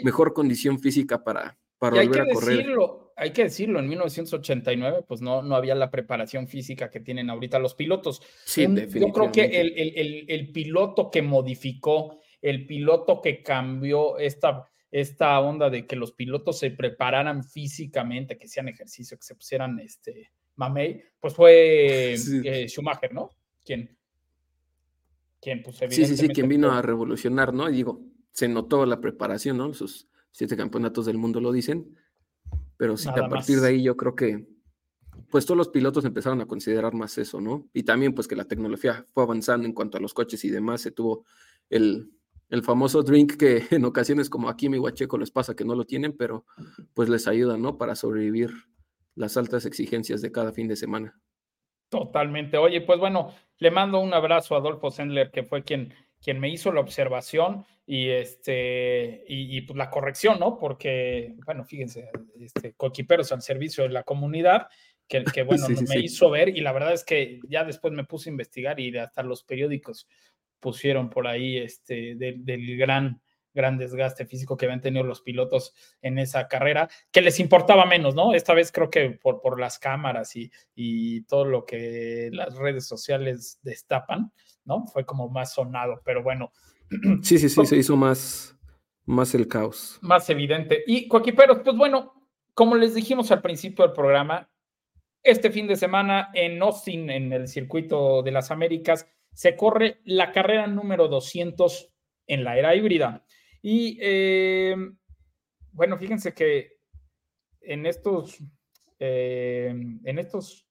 [0.04, 2.58] mejor condición física para, para volver a correr.
[2.58, 7.30] Decirlo, hay que decirlo, en 1989 pues no, no había la preparación física que tienen
[7.30, 8.22] ahorita los pilotos.
[8.44, 14.70] Sí, Yo creo que el, el, el, piloto que modificó, el piloto que cambió esta,
[14.92, 19.80] esta onda de que los pilotos se prepararan físicamente, que hacían ejercicio, que se pusieran
[19.80, 23.30] este Mamey, pues fue eh, Schumacher, ¿no?
[23.64, 23.96] Quien,
[25.40, 27.70] quien pues Sí, sí, sí, quien vino a revolucionar, ¿no?
[27.70, 29.74] Y digo, se notó la preparación, ¿no?
[29.74, 31.96] Sus siete campeonatos del mundo lo dicen,
[32.76, 34.48] pero sí, a partir de ahí yo creo que
[35.30, 37.68] pues todos los pilotos empezaron a considerar más eso, ¿no?
[37.74, 40.82] Y también pues que la tecnología fue avanzando en cuanto a los coches y demás,
[40.82, 41.26] se tuvo
[41.70, 42.12] el,
[42.50, 45.86] el famoso drink que en ocasiones como aquí mi Huacheco les pasa que no lo
[45.86, 46.46] tienen, pero
[46.94, 47.78] pues les ayuda, ¿no?
[47.78, 48.52] Para sobrevivir
[49.18, 51.20] las altas exigencias de cada fin de semana.
[51.90, 52.58] Totalmente.
[52.58, 56.50] Oye, pues bueno, le mando un abrazo a Adolfo Sendler, que fue quien, quien me
[56.50, 60.58] hizo la observación y este y, pues la corrección, ¿no?
[60.60, 64.68] Porque, bueno, fíjense, este, coquiperos al servicio de la comunidad,
[65.08, 68.30] que, que bueno, me hizo ver, y la verdad es que ya después me puse
[68.30, 70.08] a investigar y hasta los periódicos
[70.60, 73.22] pusieron por ahí este del gran
[73.58, 78.16] gran desgaste físico que habían tenido los pilotos en esa carrera, que les importaba menos,
[78.16, 78.34] ¿no?
[78.34, 82.88] Esta vez creo que por, por las cámaras y, y todo lo que las redes
[82.88, 84.32] sociales destapan,
[84.64, 84.86] ¿no?
[84.86, 86.54] Fue como más sonado, pero bueno.
[87.22, 88.58] Sí, sí, sí, se hizo más,
[89.06, 90.00] más el caos.
[90.02, 90.84] Más evidente.
[90.88, 92.14] Y Coquiperos, pues bueno,
[92.54, 94.50] como les dijimos al principio del programa,
[95.24, 100.32] este fin de semana en Austin, en el circuito de las Américas, se corre la
[100.32, 101.92] carrera número 200
[102.28, 103.26] en la era híbrida.
[103.62, 104.76] Y eh,
[105.72, 106.78] bueno, fíjense que
[107.62, 108.38] en estos,
[109.00, 110.66] eh, en estos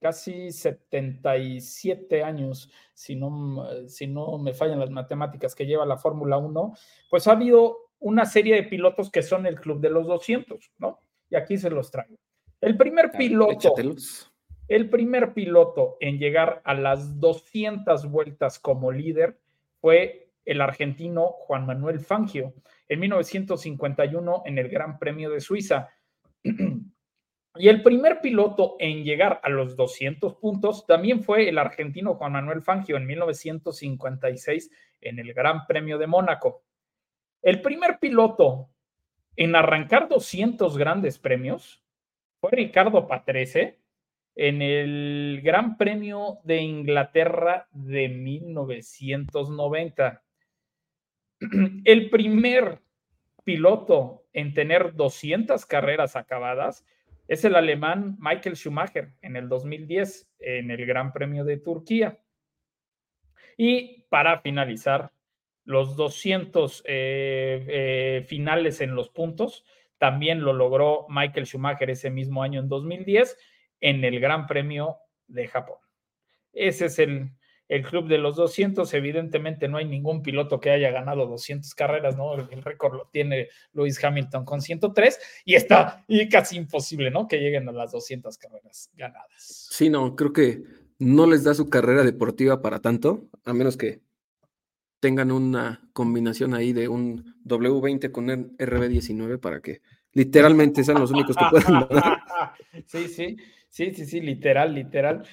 [0.00, 6.36] casi 77 años, si no, si no me fallan las matemáticas que lleva la Fórmula
[6.36, 6.74] 1,
[7.08, 11.00] pues ha habido una serie de pilotos que son el club de los 200, ¿no?
[11.30, 12.16] Y aquí se los traigo.
[12.60, 13.74] El primer piloto,
[14.68, 19.38] el primer piloto en llegar a las 200 vueltas como líder
[19.80, 22.54] fue el argentino Juan Manuel Fangio
[22.88, 25.90] en 1951 en el Gran Premio de Suiza.
[27.56, 32.32] Y el primer piloto en llegar a los 200 puntos también fue el argentino Juan
[32.32, 36.64] Manuel Fangio en 1956 en el Gran Premio de Mónaco.
[37.42, 38.70] El primer piloto
[39.36, 41.80] en arrancar 200 grandes premios
[42.40, 43.78] fue Ricardo Patrese
[44.34, 50.23] en el Gran Premio de Inglaterra de 1990.
[51.84, 52.80] el primer
[53.44, 56.84] piloto en tener 200 carreras acabadas
[57.28, 62.18] es el alemán Michael Schumacher en el 2010 en el Gran Premio de Turquía.
[63.56, 65.12] Y para finalizar,
[65.64, 69.64] los 200 eh, eh, finales en los puntos
[69.96, 73.38] también lo logró Michael Schumacher ese mismo año en 2010
[73.80, 75.78] en el Gran Premio de Japón.
[76.52, 77.30] Ese es el,
[77.68, 82.16] el club de los 200, evidentemente no hay ningún piloto que haya ganado 200 carreras,
[82.16, 82.34] ¿no?
[82.34, 87.26] El, récord lo tiene Lewis Hamilton con 103 y está y casi imposible, ¿no?
[87.26, 89.68] Que lleguen a las 200 carreras ganadas.
[89.70, 90.62] Sí, no, creo que
[90.98, 94.00] no les da su carrera deportiva para tanto, a menos que
[95.00, 101.36] tengan una combinación ahí de un W20 con RB19 para que literalmente sean los únicos
[101.36, 101.88] que puedan
[102.86, 103.36] Sí, sí,
[103.68, 105.24] sí, sí, sí, literal, literal.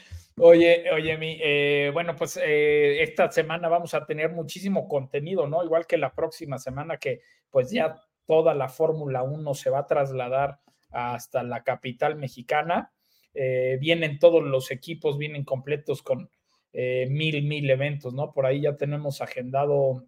[0.43, 5.63] Oye, oye, mi, eh, bueno, pues eh, esta semana vamos a tener muchísimo contenido, ¿no?
[5.63, 9.85] Igual que la próxima semana que pues ya toda la Fórmula 1 se va a
[9.85, 12.91] trasladar hasta la capital mexicana.
[13.35, 16.27] Eh, vienen todos los equipos, vienen completos con
[16.73, 18.31] mil, mil eventos, ¿no?
[18.31, 20.05] Por ahí ya tenemos agendado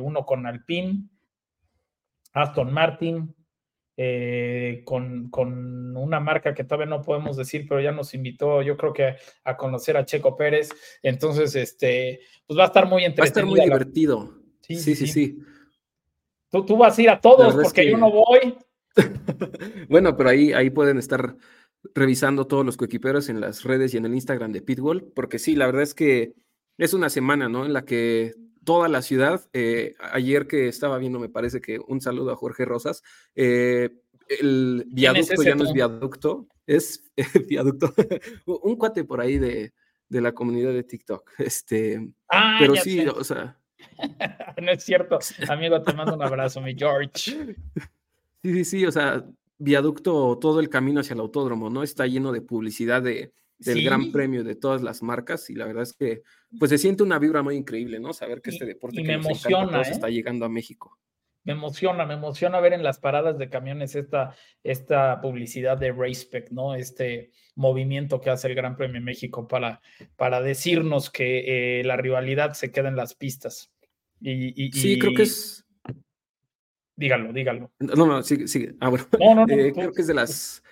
[0.00, 1.08] uno con Alpine,
[2.34, 3.34] Aston Martin,
[3.96, 8.76] eh, con, con, una marca que todavía no podemos decir, pero ya nos invitó, yo
[8.76, 10.70] creo que a conocer a Checo Pérez.
[11.02, 13.20] Entonces, este, pues va a estar muy entretenido.
[13.20, 14.34] Va a estar muy divertido.
[14.60, 15.06] Sí, sí, sí.
[15.06, 15.38] sí,
[16.50, 18.56] Tú, tú, vas a ir a todos porque yo no voy.
[19.88, 21.36] bueno, pero ahí, ahí pueden estar
[21.94, 25.56] revisando todos los coequiperos en las redes y en el Instagram de Pitbull, porque sí,
[25.56, 26.34] la verdad es que
[26.78, 27.64] es una semana, ¿no?
[27.64, 29.48] En la que toda la ciudad.
[29.52, 33.02] Eh, ayer que estaba viendo, me parece que un saludo a Jorge Rosas.
[33.34, 33.90] Eh,
[34.28, 37.02] el viaducto ya no es viaducto, es
[37.48, 37.92] viaducto.
[38.46, 39.72] un cuate por ahí de,
[40.08, 41.30] la comunidad de TikTok.
[41.38, 43.58] Este, ah, pero sí, o sea.
[44.62, 47.10] no es cierto, amigo, te mando un abrazo, mi George.
[47.14, 47.54] Sí,
[48.42, 49.24] sí, sí, o sea,
[49.58, 51.82] viaducto, todo el camino hacia el autódromo, ¿no?
[51.82, 53.32] Está lleno de publicidad de,
[53.64, 56.22] del gran premio de todas las marcas y la verdad es que
[56.58, 58.12] pues se siente una vibra muy increíble, ¿no?
[58.12, 59.90] Saber que este deporte que me emociona, ¿eh?
[59.90, 60.98] está llegando a México.
[61.44, 66.50] Me emociona, me emociona ver en las paradas de camiones esta, esta publicidad de RacePec,
[66.52, 66.74] ¿no?
[66.76, 69.80] Este movimiento que hace el Gran Premio de México para,
[70.16, 73.72] para decirnos que eh, la rivalidad se queda en las pistas.
[74.20, 75.66] Y, sí, creo que es.
[76.94, 77.72] Dígalo, dígalo.
[77.80, 78.74] No, no, sigue, sigue.
[78.78, 79.04] Ah, bueno.
[79.48, 80.62] Eh, creo que es de las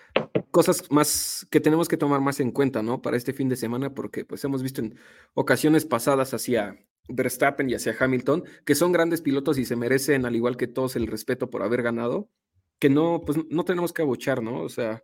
[0.50, 3.02] cosas más que tenemos que tomar más en cuenta, ¿no?
[3.02, 4.96] Para este fin de semana, porque pues hemos visto en
[5.34, 10.36] ocasiones pasadas hacia Verstappen y hacia Hamilton, que son grandes pilotos y se merecen, al
[10.36, 12.30] igual que todos, el respeto por haber ganado,
[12.78, 14.62] que no, pues no tenemos que abuchar, ¿no?
[14.62, 15.02] O sea,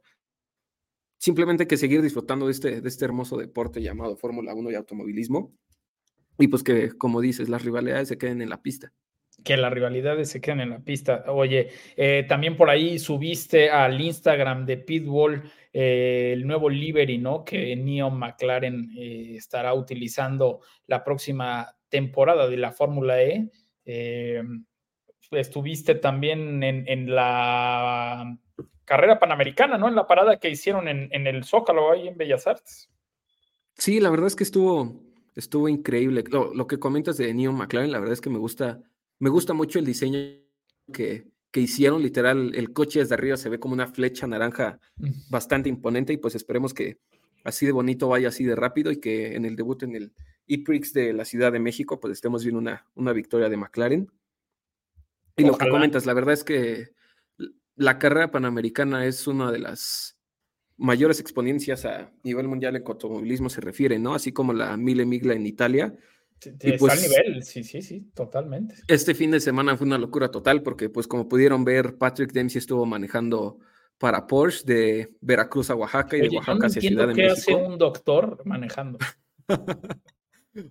[1.18, 4.74] simplemente hay que seguir disfrutando de este, de este hermoso deporte llamado Fórmula 1 y
[4.74, 5.54] automovilismo.
[6.38, 8.92] Y pues que, como dices, las rivalidades se queden en la pista
[9.46, 11.22] que las rivalidades se queden en la pista.
[11.28, 15.40] Oye, eh, también por ahí subiste al Instagram de Pitbull
[15.72, 17.44] eh, el nuevo livery, ¿no?
[17.44, 23.48] Que Neon McLaren eh, estará utilizando la próxima temporada de la Fórmula E.
[25.30, 28.36] estuviste también en, la
[28.84, 29.86] carrera panamericana, ¿no?
[29.86, 32.90] En la parada que hicieron en, el Zócalo, ahí en Bellas Artes.
[33.74, 35.04] Sí, la verdad es que estuvo,
[35.36, 36.24] estuvo increíble.
[36.32, 38.82] Lo, lo que comentas de Neon McLaren, la verdad es que me gusta
[39.18, 40.18] me gusta mucho el diseño
[40.92, 44.78] que, hicieron, literal, el coche desde arriba se ve como una flecha naranja
[45.30, 46.98] bastante imponente y pues esperemos que
[47.44, 50.12] así de bonito vaya así de rápido y que en el debut en el
[50.46, 54.12] E-Prix de la Ciudad de México pues estemos viendo una, una victoria de McLaren.
[55.38, 56.90] Y lo que comentas, la verdad es que
[57.74, 60.18] la carrera panamericana es una de las
[60.76, 64.14] mayores exponencias a nivel mundial en automovilismo se refiere, ¿no?
[64.14, 65.94] Así como la Mille Migla en Italia,
[66.40, 68.74] está pues, nivel, sí, sí, sí, totalmente.
[68.88, 72.58] Este fin de semana fue una locura total porque, pues, como pudieron ver, Patrick Dempsey
[72.58, 73.58] estuvo manejando
[73.98, 77.78] para Porsche de Veracruz a Oaxaca y de Oaxaca hacia Ciudad de qué hace un
[77.78, 78.98] doctor manejando?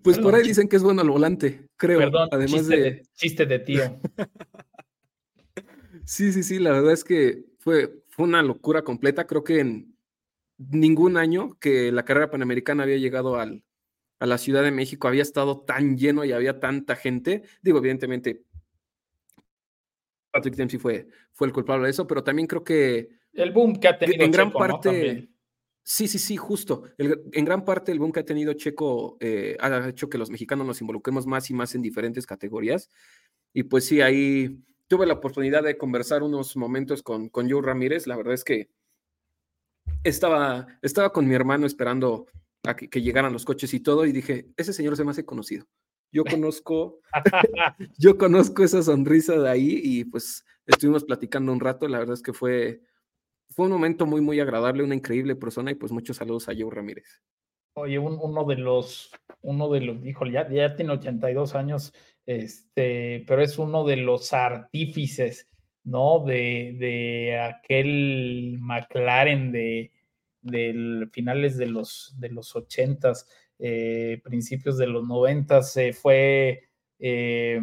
[0.04, 2.00] pues por ahí dicen que es bueno el volante, creo.
[2.00, 3.04] Perdón, además de...
[3.14, 4.00] chiste de tío.
[6.06, 9.26] sí, sí, sí, la verdad es que fue, fue una locura completa.
[9.26, 9.96] Creo que en
[10.58, 13.64] ningún año que la carrera panamericana había llegado al,
[14.20, 17.44] a la Ciudad de México había estado tan lleno y había tanta gente.
[17.62, 18.44] Digo, evidentemente,
[20.32, 23.10] Patrick Dempsey fue, fue el culpable de eso, pero también creo que...
[23.34, 25.30] El boom que ha tenido en gran parte...
[25.88, 26.84] Sí, sí, sí, justo.
[26.98, 30.66] en gran parte el boom que ha tenido Checo eh, ha hecho que los mexicanos
[30.66, 32.90] nos involucremos más y más en diferentes categorías.
[33.54, 38.08] Y pues sí, ahí tuve la oportunidad de conversar unos momentos con, con Joe Ramírez.
[38.08, 38.70] La verdad es que
[40.04, 42.26] estaba, estaba con mi hermano esperando
[42.68, 45.66] a que, llegaran los coches y todo, y dije, ese señor se me hace conocido.
[46.12, 47.00] Yo conozco,
[47.98, 52.22] yo conozco esa sonrisa de ahí y pues estuvimos platicando un rato, la verdad es
[52.22, 52.82] que fue,
[53.50, 56.74] fue un momento muy, muy agradable, una increíble persona y pues muchos saludos a Joe
[56.74, 57.22] Ramírez.
[57.78, 61.94] Oye, uno de los, uno de los, híjole, ya, ya tiene 82 años,
[62.26, 65.50] este, pero es uno de los artífices,
[65.84, 66.24] ¿no?
[66.26, 69.92] De, de aquel McLaren de,
[70.46, 73.14] de finales de los, de los 80
[73.58, 76.64] eh, principios de los 90 se fue,
[77.00, 77.62] eh,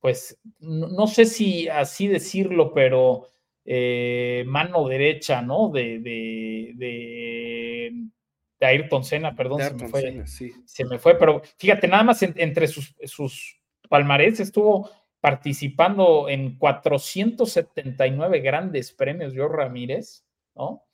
[0.00, 3.26] pues, no, sé si así decirlo, pero
[3.64, 5.68] eh, mano derecha, ¿no?
[5.68, 12.02] De, de, de, Ayrton Senna, perdón, se, me fue, se me fue, pero fíjate, nada
[12.04, 20.24] más entre sus, sus palmarés estuvo participando en 479 grandes premios, yo Ramírez,
[20.56, 20.84] ¿no?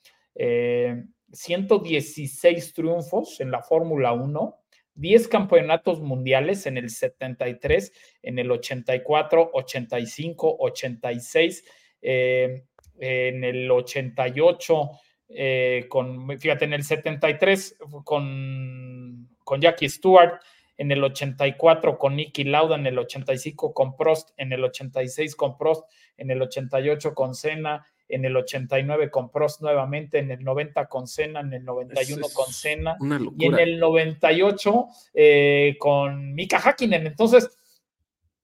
[1.35, 4.59] 116 triunfos en la Fórmula 1,
[4.94, 7.92] 10 campeonatos mundiales en el 73,
[8.23, 11.64] en el 84, 85, 86,
[12.01, 14.90] en el 88,
[15.29, 20.38] eh, con, fíjate, en el 73 con, con Jackie Stewart,
[20.76, 25.56] en el 84 con Nicky Lauda, en el 85 con Prost, en el 86 con
[25.56, 25.84] Prost,
[26.16, 31.06] en el 88 con Senna, en el 89 con Prost nuevamente, en el 90 con
[31.06, 32.96] Senna, en el 91 con Senna
[33.38, 37.06] y en el 98 eh, con Mika Hakkinen.
[37.06, 37.50] Entonces,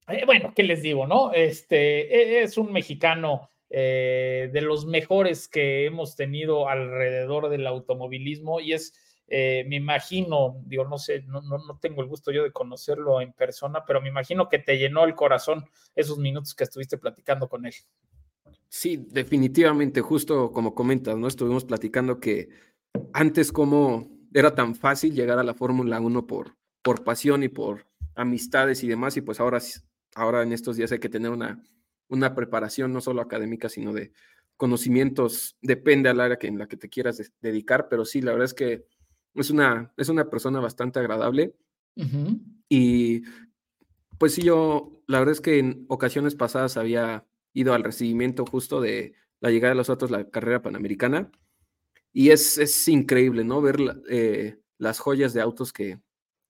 [0.09, 1.33] eh, bueno, ¿qué les digo, no?
[1.33, 8.61] Este e, es un mexicano eh, de los mejores que hemos tenido alrededor del automovilismo
[8.61, 8.95] y es
[9.33, 13.33] eh, me imagino, digo, no sé, no, no, tengo el gusto yo de conocerlo en
[13.33, 15.65] persona, pero me imagino que te llenó el corazón
[15.95, 17.73] esos minutos que estuviste platicando con él.
[18.69, 21.29] Sí, definitivamente, justo como comentas, ¿no?
[21.29, 22.49] Estuvimos platicando que
[23.13, 27.87] antes como era tan fácil llegar a la Fórmula 1 por, por pasión y por
[28.17, 29.61] amistades y demás, y pues ahora,
[30.17, 31.63] ahora en estos días hay que tener una,
[32.09, 34.11] una preparación no solo académica, sino de
[34.57, 38.47] conocimientos, depende al área que, en la que te quieras dedicar, pero sí, la verdad
[38.47, 38.87] es que
[39.35, 41.55] es una, es una persona bastante agradable.
[42.69, 43.23] Y
[44.19, 48.81] pues sí, yo, la verdad es que en ocasiones pasadas había ido al recibimiento justo
[48.81, 51.31] de la llegada de los otros, la carrera panamericana.
[52.13, 53.61] Y es, es increíble, ¿no?
[53.61, 56.01] Ver eh, las joyas de autos que,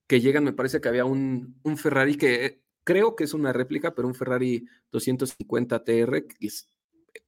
[0.07, 0.45] que llegan.
[0.45, 4.15] Me parece que había un, un Ferrari que creo que es una réplica, pero un
[4.15, 6.69] Ferrari 250 TR, que es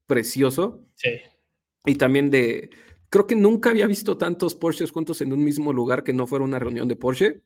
[0.06, 0.84] precioso.
[0.94, 1.20] Sí.
[1.84, 2.70] Y también de,
[3.12, 6.46] creo que nunca había visto tantos Porsches juntos en un mismo lugar que no fuera
[6.46, 7.42] una reunión de Porsche.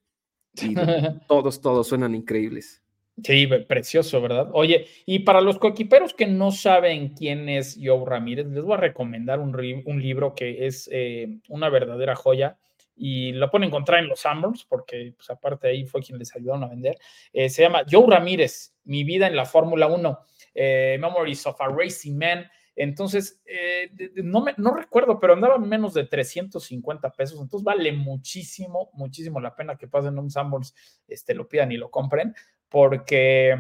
[0.55, 0.75] Y
[1.29, 2.85] todos, todos suenan increíbles.
[3.25, 4.51] Sí, precioso, ¿verdad?
[4.53, 8.77] Oye, y para los coequiperos que no saben quién es Joe Ramírez, les voy a
[8.77, 12.59] recomendar un, un libro que es eh, una verdadera joya
[12.95, 16.63] y lo pueden encontrar en los Summers, porque pues, aparte ahí fue quien les ayudaron
[16.63, 16.97] a vender.
[17.33, 20.19] Eh, se llama Joe Ramírez, Mi vida en la Fórmula 1,
[20.55, 22.47] eh, Memories of a Racing Man.
[22.77, 27.41] Entonces, eh, no, me, no recuerdo, pero andaba menos de 350 pesos.
[27.41, 30.75] Entonces, vale muchísimo, muchísimo la pena que pasen un Sanborns,
[31.09, 32.35] este, lo pidan y lo compren,
[32.69, 33.57] porque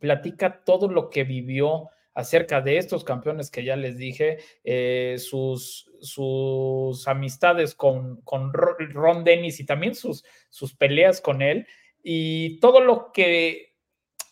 [0.00, 5.90] platica todo lo que vivió acerca de estos campeones que ya les dije, eh, sus,
[6.00, 11.66] sus amistades con, con Ron Dennis y también sus, sus peleas con él
[12.02, 13.73] y todo lo que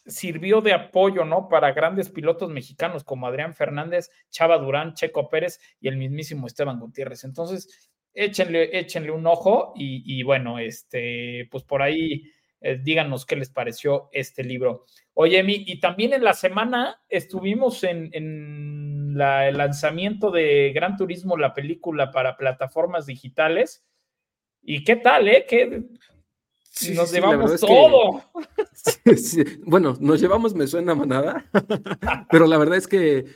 [0.06, 1.48] sirvió de apoyo, ¿no?
[1.48, 6.80] Para grandes pilotos mexicanos como Adrián Fernández, Chava Durán, Checo Pérez y el mismísimo Esteban
[6.80, 7.24] Gutiérrez.
[7.24, 13.50] Entonces, échenle, échenle un ojo y, bueno, este, pues por ahí eh, díganos qué les
[13.50, 14.84] pareció este libro.
[15.14, 21.54] Oye, Emi, y también en la semana estuvimos en, el lanzamiento de Gran Turismo, la
[21.54, 23.84] película para plataformas digitales.
[24.62, 25.44] ¿Y qué tal, eh?
[25.48, 25.82] ¿Qué,
[26.94, 28.22] nos llevamos todo.
[29.66, 31.48] bueno, nos llevamos, me suena manada,
[32.30, 33.26] pero la verdad es que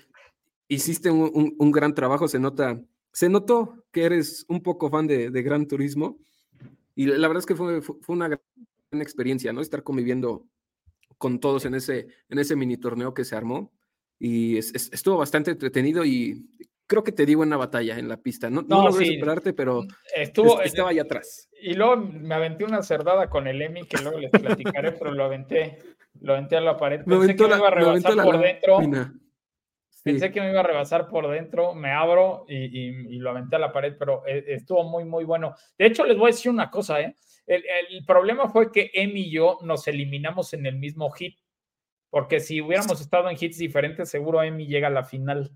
[0.69, 2.81] hiciste un, gran trabajo, se nota,
[3.13, 6.19] se notó que eres un poco fan de, Gran Turismo
[6.95, 8.41] y la verdad es que fue, una gran
[9.03, 9.61] experiencia, ¿no?
[9.61, 10.47] Estar conviviendo
[11.19, 13.73] con todos en ese, en ese mini torneo que se armó
[14.19, 16.49] y estuvo bastante entretenido y
[16.87, 18.49] creo que te di buena batalla en la pista.
[18.51, 21.49] No, no, logré superarte, pero Estuvo, estaba ahí atrás.
[21.61, 25.25] Y luego me aventé una cerdada con el Emi, que luego les platicaré, pero lo
[25.25, 25.79] aventé,
[26.21, 27.05] lo aventé a la pared.
[27.05, 28.79] Pensé que me iba a rebasar por dentro.
[30.03, 33.73] Pensé que me iba a rebasar por dentro, me abro y, lo aventé a la
[33.73, 35.55] pared, pero eh, estuvo muy, muy bueno.
[35.77, 37.17] De hecho, les voy a decir una cosa, ¿eh?
[37.45, 41.39] El, el problema fue que Emi y yo nos eliminamos en el mismo hit,
[42.11, 45.51] porque si hubiéramos estado en hits diferentes, seguro Emi llega a la final.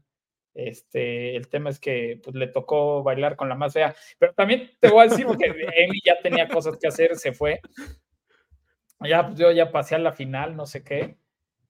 [0.55, 3.95] Este, el tema es que pues, le tocó bailar con la más fea.
[4.19, 7.61] Pero también te voy a decir, porque Emi ya tenía cosas que hacer, se fue.
[9.01, 11.17] Ya, pues yo ya pasé a la final, no sé qué.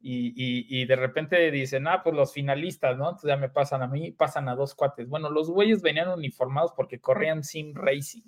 [0.02, 3.04] Y, de repente dicen, ah, pues los finalistas, ¿no?
[3.04, 5.08] Entonces ya me pasan a mí, pasan a dos cuates.
[5.08, 8.22] Bueno, los güeyes venían uniformados porque corrían sin racing.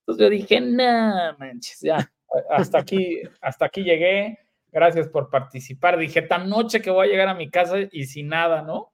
[0.00, 2.10] Entonces yo dije, no, manches, ya,
[2.50, 4.38] hasta aquí, hasta aquí llegué.
[4.72, 5.98] Gracias por participar.
[5.98, 8.93] Dije, tan noche que voy a llegar a mi casa y sin nada, ¿no?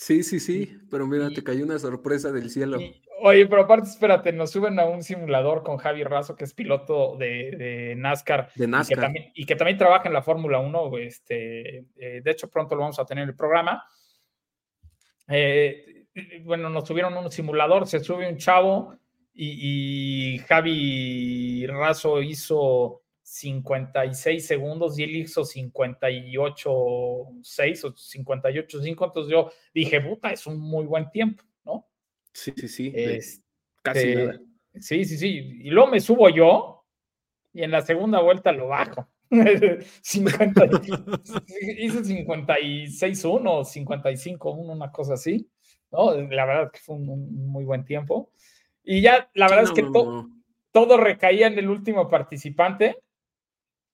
[0.00, 2.78] Sí, sí, sí, pero mira, te cayó una sorpresa del cielo.
[3.20, 7.18] oye, pero aparte, espérate, nos suben a un simulador con Javi Razo, que es piloto
[7.18, 8.50] de, NASCAR.
[8.54, 9.12] De NASCAR.
[9.34, 10.96] Y que también, trabaja en la Fórmula 1.
[10.96, 13.84] Este, eh, de hecho, pronto lo vamos a tener en el programa.
[15.28, 16.06] Eh,
[16.44, 18.96] bueno, nos subieron un simulador, se sube un chavo
[19.34, 22.99] y, y Javi Razo hizo
[23.30, 26.70] 56 segundos y él hizo 58
[27.42, 31.86] 6 o 58 5, entonces yo dije, puta, es un muy buen tiempo, ¿no?
[32.32, 32.92] Sí, sí, sí.
[33.82, 34.40] Casi nada.
[34.80, 35.60] Sí, sí, sí.
[35.62, 36.84] Y luego me subo yo
[37.52, 39.08] y en la segunda vuelta lo bajo.
[39.30, 40.64] 50,
[41.78, 45.48] hice 56-1, 55-1, una cosa así.
[45.92, 46.14] ¿no?
[46.14, 48.32] La verdad que fue un, muy buen tiempo.
[48.82, 49.86] Y ya, la verdad es que
[50.72, 52.96] todo recaía en el último participante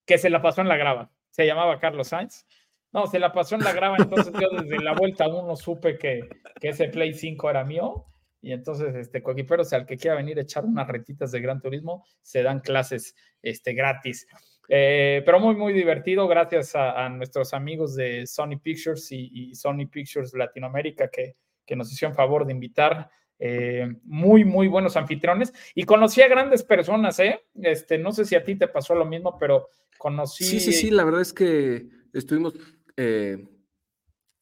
[0.07, 1.11] que se la pasó en la grava.
[1.31, 2.47] Se llamaba Carlos Sainz.
[2.93, 6.29] No, se la pasó en la grava, entonces yo desde la vuelta uno supe que,
[6.61, 8.07] que ese Play 5 era mío
[8.47, 9.25] y entonces, este,
[9.73, 13.75] al que quiera venir a echar unas retitas de Gran Turismo, se dan clases este,
[13.75, 14.25] gratis.
[14.69, 20.33] Eh, pero muy, muy divertido, gracias a, nuestros amigos de Sony Pictures y, Sony Pictures
[20.33, 21.35] Latinoamérica que,
[21.67, 23.11] que, nos hicieron favor de invitar.
[23.39, 25.53] Eh, muy, muy buenos anfitriones.
[25.75, 27.43] Y conocí a grandes personas, ¿eh?
[27.55, 30.45] Este, no sé si a ti te pasó lo mismo, pero conocí.
[30.45, 32.55] Sí, sí, sí, la verdad es que estuvimos
[32.97, 33.49] eh,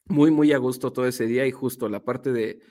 [0.05, 2.61] muy, muy a gusto todo ese día y justo la parte de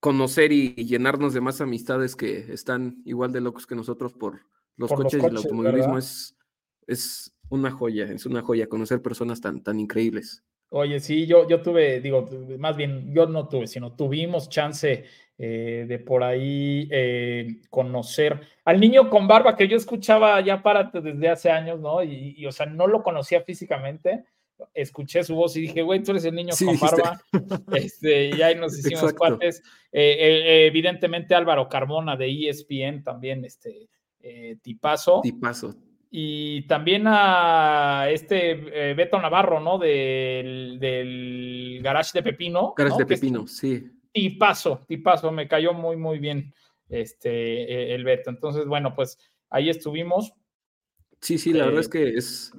[0.00, 4.40] conocer y, llenarnos de más amistades que están igual de locos que nosotros por
[4.76, 6.36] los, coches, y el automovilismo es,
[6.86, 10.44] es una joya, es una joya conocer personas tan, tan increíbles.
[10.70, 15.04] Oye, sí, yo, yo tuve, digo, más bien, yo no tuve, sino tuvimos chance
[15.38, 20.90] eh, de por ahí eh, conocer al niño con barba que yo escuchaba ya para
[20.92, 22.02] desde hace años, ¿no?
[22.02, 24.24] Y, y, o sea, no lo conocía físicamente,
[24.74, 27.18] escuché su voz y dije, güey, tú eres el niño con barba.
[27.72, 29.62] Este, y ahí nos hicimos cuates.
[29.90, 33.88] Eh, evidentemente Álvaro Carmona de ESPN también, este,
[34.60, 35.20] tipazo.
[35.22, 35.74] Tipazo.
[36.10, 39.78] Y también a este Beto Navarro, ¿no?
[39.78, 42.74] Del, del Garage de Pepino.
[42.76, 43.90] Garage de Pepino, sí.
[44.12, 46.52] Tipazo, tipazo, me cayó muy, muy bien
[46.88, 48.30] este, el Beto.
[48.30, 49.18] Entonces, bueno, pues
[49.50, 50.32] ahí estuvimos.
[51.20, 52.52] Sí, sí, la verdad es que es,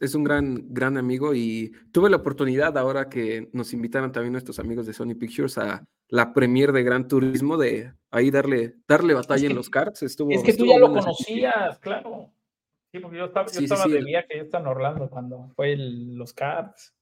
[0.00, 4.58] es, un gran, gran amigo y tuve la oportunidad ahora que nos invitaron también nuestros
[4.58, 9.46] amigos de Sony Pictures a la premier de Gran Turismo de ahí darle, darle batalla
[9.48, 10.02] en los karts.
[10.02, 12.32] Estuvo, es que tú ya lo conocías, claro.
[12.94, 13.48] Sí, porque yo estaba,
[13.88, 16.94] de viaje, yo estaba en Orlando cuando fue los karts.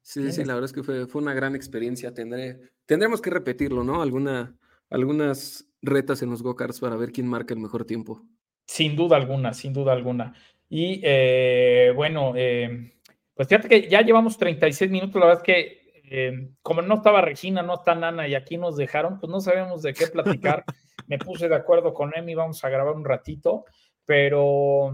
[0.00, 2.14] Sí, sí, la verdad es que fue, fue una gran experiencia.
[2.14, 4.00] Tendré, tendremos que repetirlo, ¿no?
[4.00, 4.56] Alguna,
[4.88, 8.22] algunas retas en los go-karts para ver quién marca el mejor tiempo.
[8.66, 10.32] Sin duda alguna, sin duda alguna.
[10.70, 12.94] Y eh, bueno, eh,
[13.34, 17.20] pues fíjate que ya llevamos 36 minutos, la verdad es que eh, como no estaba
[17.20, 20.64] Regina, no está Nana y aquí nos dejaron, pues no sabemos de qué platicar.
[21.06, 23.66] Me puse de acuerdo con Emi, vamos a grabar un ratito,
[24.06, 24.92] pero,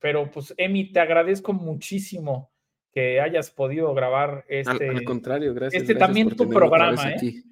[0.00, 2.50] pero pues Emi, te agradezco muchísimo
[2.92, 4.88] que hayas podido grabar este.
[4.88, 5.82] Al, contrario, gracias.
[5.82, 7.42] Este también tu programa, ¿eh?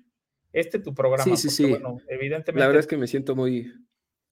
[0.53, 1.25] Este tu programa.
[1.25, 1.77] Sí, sí, sí.
[2.09, 2.59] evidentemente.
[2.61, 3.73] La verdad es que me siento muy,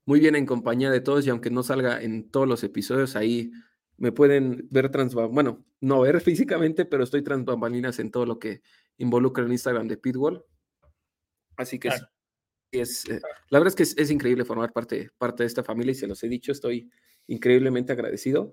[0.07, 3.53] muy bien en compañía de todos y aunque no salga en todos los episodios, ahí
[3.97, 8.39] me pueden ver trans, bueno, no ver físicamente, pero estoy trans bambalinas en todo lo
[8.39, 8.63] que
[8.97, 10.45] involucra el Instagram de Pitbull.
[11.57, 11.91] Así que
[12.73, 15.97] es, eh, la verdad es que es, increíble formar parte, parte de esta familia y
[15.97, 16.91] se los he dicho, estoy
[17.27, 18.53] increíblemente agradecido.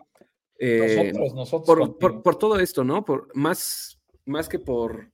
[0.59, 1.89] Eh, nosotros, nosotros.
[1.99, 3.05] Por, por, todo esto, ¿no?
[3.05, 5.11] Por, más, más que por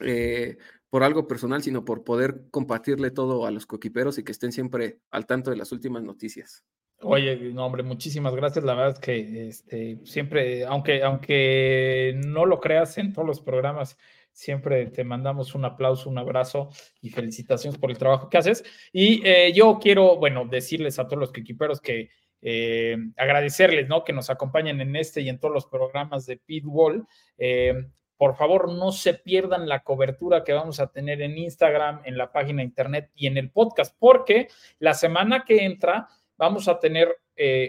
[0.00, 0.56] eh,
[0.90, 5.00] por algo personal, sino por poder compartirle todo a los coquiperos y que estén siempre
[5.10, 6.62] al tanto de las últimas noticias.
[7.00, 8.64] Oye, no, hombre, muchísimas gracias.
[8.64, 13.98] La verdad es que este, siempre, aunque, aunque no lo creas en todos los programas,
[14.34, 16.68] siempre te mandamos un aplauso, un abrazo
[17.00, 18.64] y felicitaciones por el trabajo que haces.
[18.92, 22.10] Y eh, yo quiero, bueno, decirles a todos los coquiperos que
[22.42, 24.04] eh, agradecerles, ¿no?
[24.04, 27.06] Que nos acompañen en este y en todos los programas de Pitbull.
[27.38, 32.18] Eh, por favor, no se pierdan la cobertura que vamos a tener en Instagram, en
[32.18, 37.08] la página internet y en el podcast, porque la semana que entra vamos a tener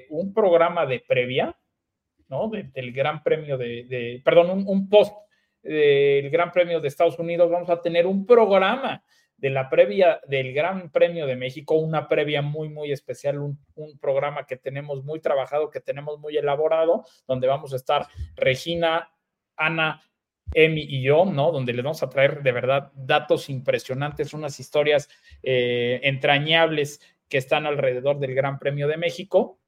[0.09, 1.57] un programa de previa,
[2.27, 2.49] ¿no?
[2.49, 5.15] del Gran Premio de, perdón, un, post
[5.65, 7.49] del Gran Premio de Estados Unidos.
[7.49, 9.03] Vamos a tener un programa
[9.37, 13.59] de la previa del Gran Premio de México, una previa muy, muy especial, un,
[13.99, 19.09] programa que tenemos muy trabajado, que tenemos muy elaborado, donde vamos a estar Regina,
[19.57, 20.01] Ana,
[20.53, 21.51] Emi y yo, ¿no?
[21.51, 25.09] Donde les vamos a traer de verdad datos impresionantes, unas historias
[25.43, 29.59] eh, entrañables que están alrededor del Gran Premio de México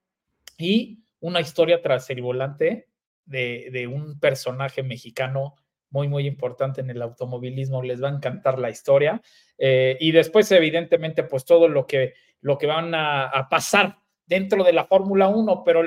[0.57, 2.87] y una historia tras el volante
[3.25, 5.55] de, un personaje mexicano
[5.89, 7.81] muy, muy importante en el automovilismo.
[7.81, 9.21] Les va a encantar la historia.
[9.57, 14.73] Eh, y después, evidentemente, pues todo lo que, lo que van a, pasar dentro de
[14.73, 15.83] la Fórmula 1, pero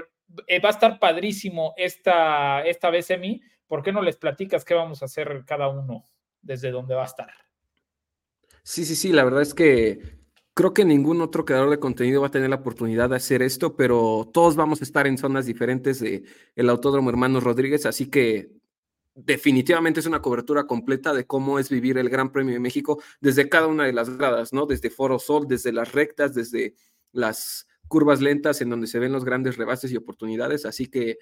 [0.46, 4.74] eh, va a estar padrísimo esta, esta vez, Emi, ¿por qué no les platicas qué
[4.74, 6.08] vamos a hacer cada uno
[6.40, 7.30] desde dónde va a estar?
[8.62, 10.20] Sí, sí, sí, la verdad es que
[10.54, 13.76] creo que ningún otro creador de contenido va a tener la oportunidad de hacer esto,
[13.76, 16.24] pero todos vamos a estar en zonas diferentes de
[16.54, 18.59] el Autódromo Hermanos Rodríguez, así que
[19.24, 23.48] definitivamente es una cobertura completa de cómo es vivir el Gran Premio de México desde
[23.48, 24.66] cada una de las gradas, ¿no?
[24.66, 26.74] Desde Foro Sol, desde las rectas, desde
[27.12, 30.64] las curvas lentas en donde se ven los grandes rebases y oportunidades.
[30.66, 31.18] Así que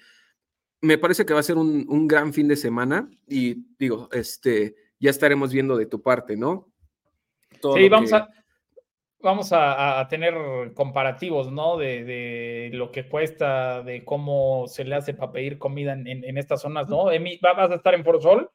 [0.81, 5.09] me parece que va a ser un, gran fin de semana y digo, este, ya
[5.09, 6.71] estaremos viendo de tu parte, ¿no?
[7.75, 8.29] sí, vamos a
[9.21, 10.35] vamos a, tener
[10.73, 11.77] comparativos, ¿no?
[11.77, 16.87] De, lo que cuesta, de cómo se le hace para pedir comida en, estas zonas,
[16.87, 17.11] ¿no?
[17.11, 18.49] Emi, vas a estar en Forosol.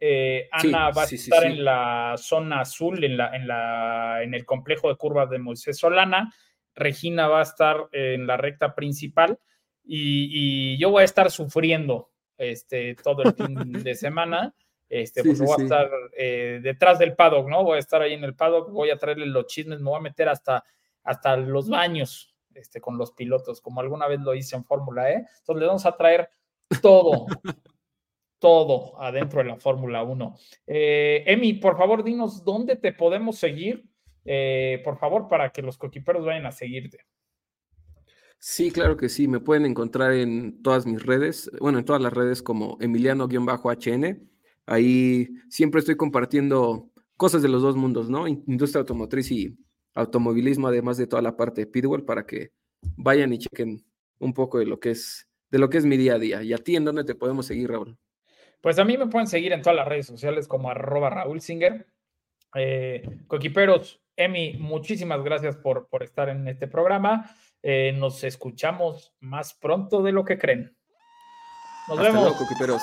[0.00, 4.44] Eh, Ana va a estar en la zona azul, en, la, en, la, en el
[4.44, 6.32] complejo de curvas de Moisés Solana.
[6.74, 9.38] Regina va a estar en la recta principal
[9.84, 14.54] y, y yo voy a estar sufriendo este, todo el fin de semana.
[14.88, 17.62] Este, pues voy a estar eh, detrás del paddock, ¿no?
[17.62, 20.02] Voy a estar ahí en el paddock, voy a traerle los chismes, me voy a
[20.02, 20.64] meter hasta,
[21.02, 25.16] hasta los baños este, con los pilotos, como alguna vez lo hice en Fórmula E.
[25.16, 26.30] Entonces le vamos a traer
[26.80, 27.26] todo,
[28.38, 30.36] todo adentro de la Fórmula 1.
[30.66, 33.84] Eh, Emi, por favor, dinos dónde te podemos seguir,
[34.24, 37.04] eh, por favor, para que los coquiperos vayan a seguirte.
[38.38, 39.26] Sí, claro que sí.
[39.26, 44.28] Me pueden encontrar en todas mis redes, bueno, en todas las redes como Emiliano-HN.
[44.68, 48.28] Ahí siempre estoy compartiendo cosas de los dos mundos, ¿no?
[48.28, 49.56] Industria automotriz y
[49.94, 52.52] automovilismo, además de toda la parte de Pitwell, para que
[52.96, 53.82] vayan y chequen
[54.18, 56.42] un poco de lo que es de lo que es mi día a día.
[56.42, 57.96] ¿Y a ti en dónde te podemos seguir, Raúl?
[58.60, 61.86] Pues a mí me pueden seguir en todas las redes sociales como arroba Raúl Singer.
[62.54, 67.34] Eh, coquiperos, Emi, muchísimas gracias por, por estar en este programa.
[67.62, 70.76] Eh, nos escuchamos más pronto de lo que creen.
[71.88, 72.22] Nos vemos.
[72.22, 72.82] Luego, coquiperos.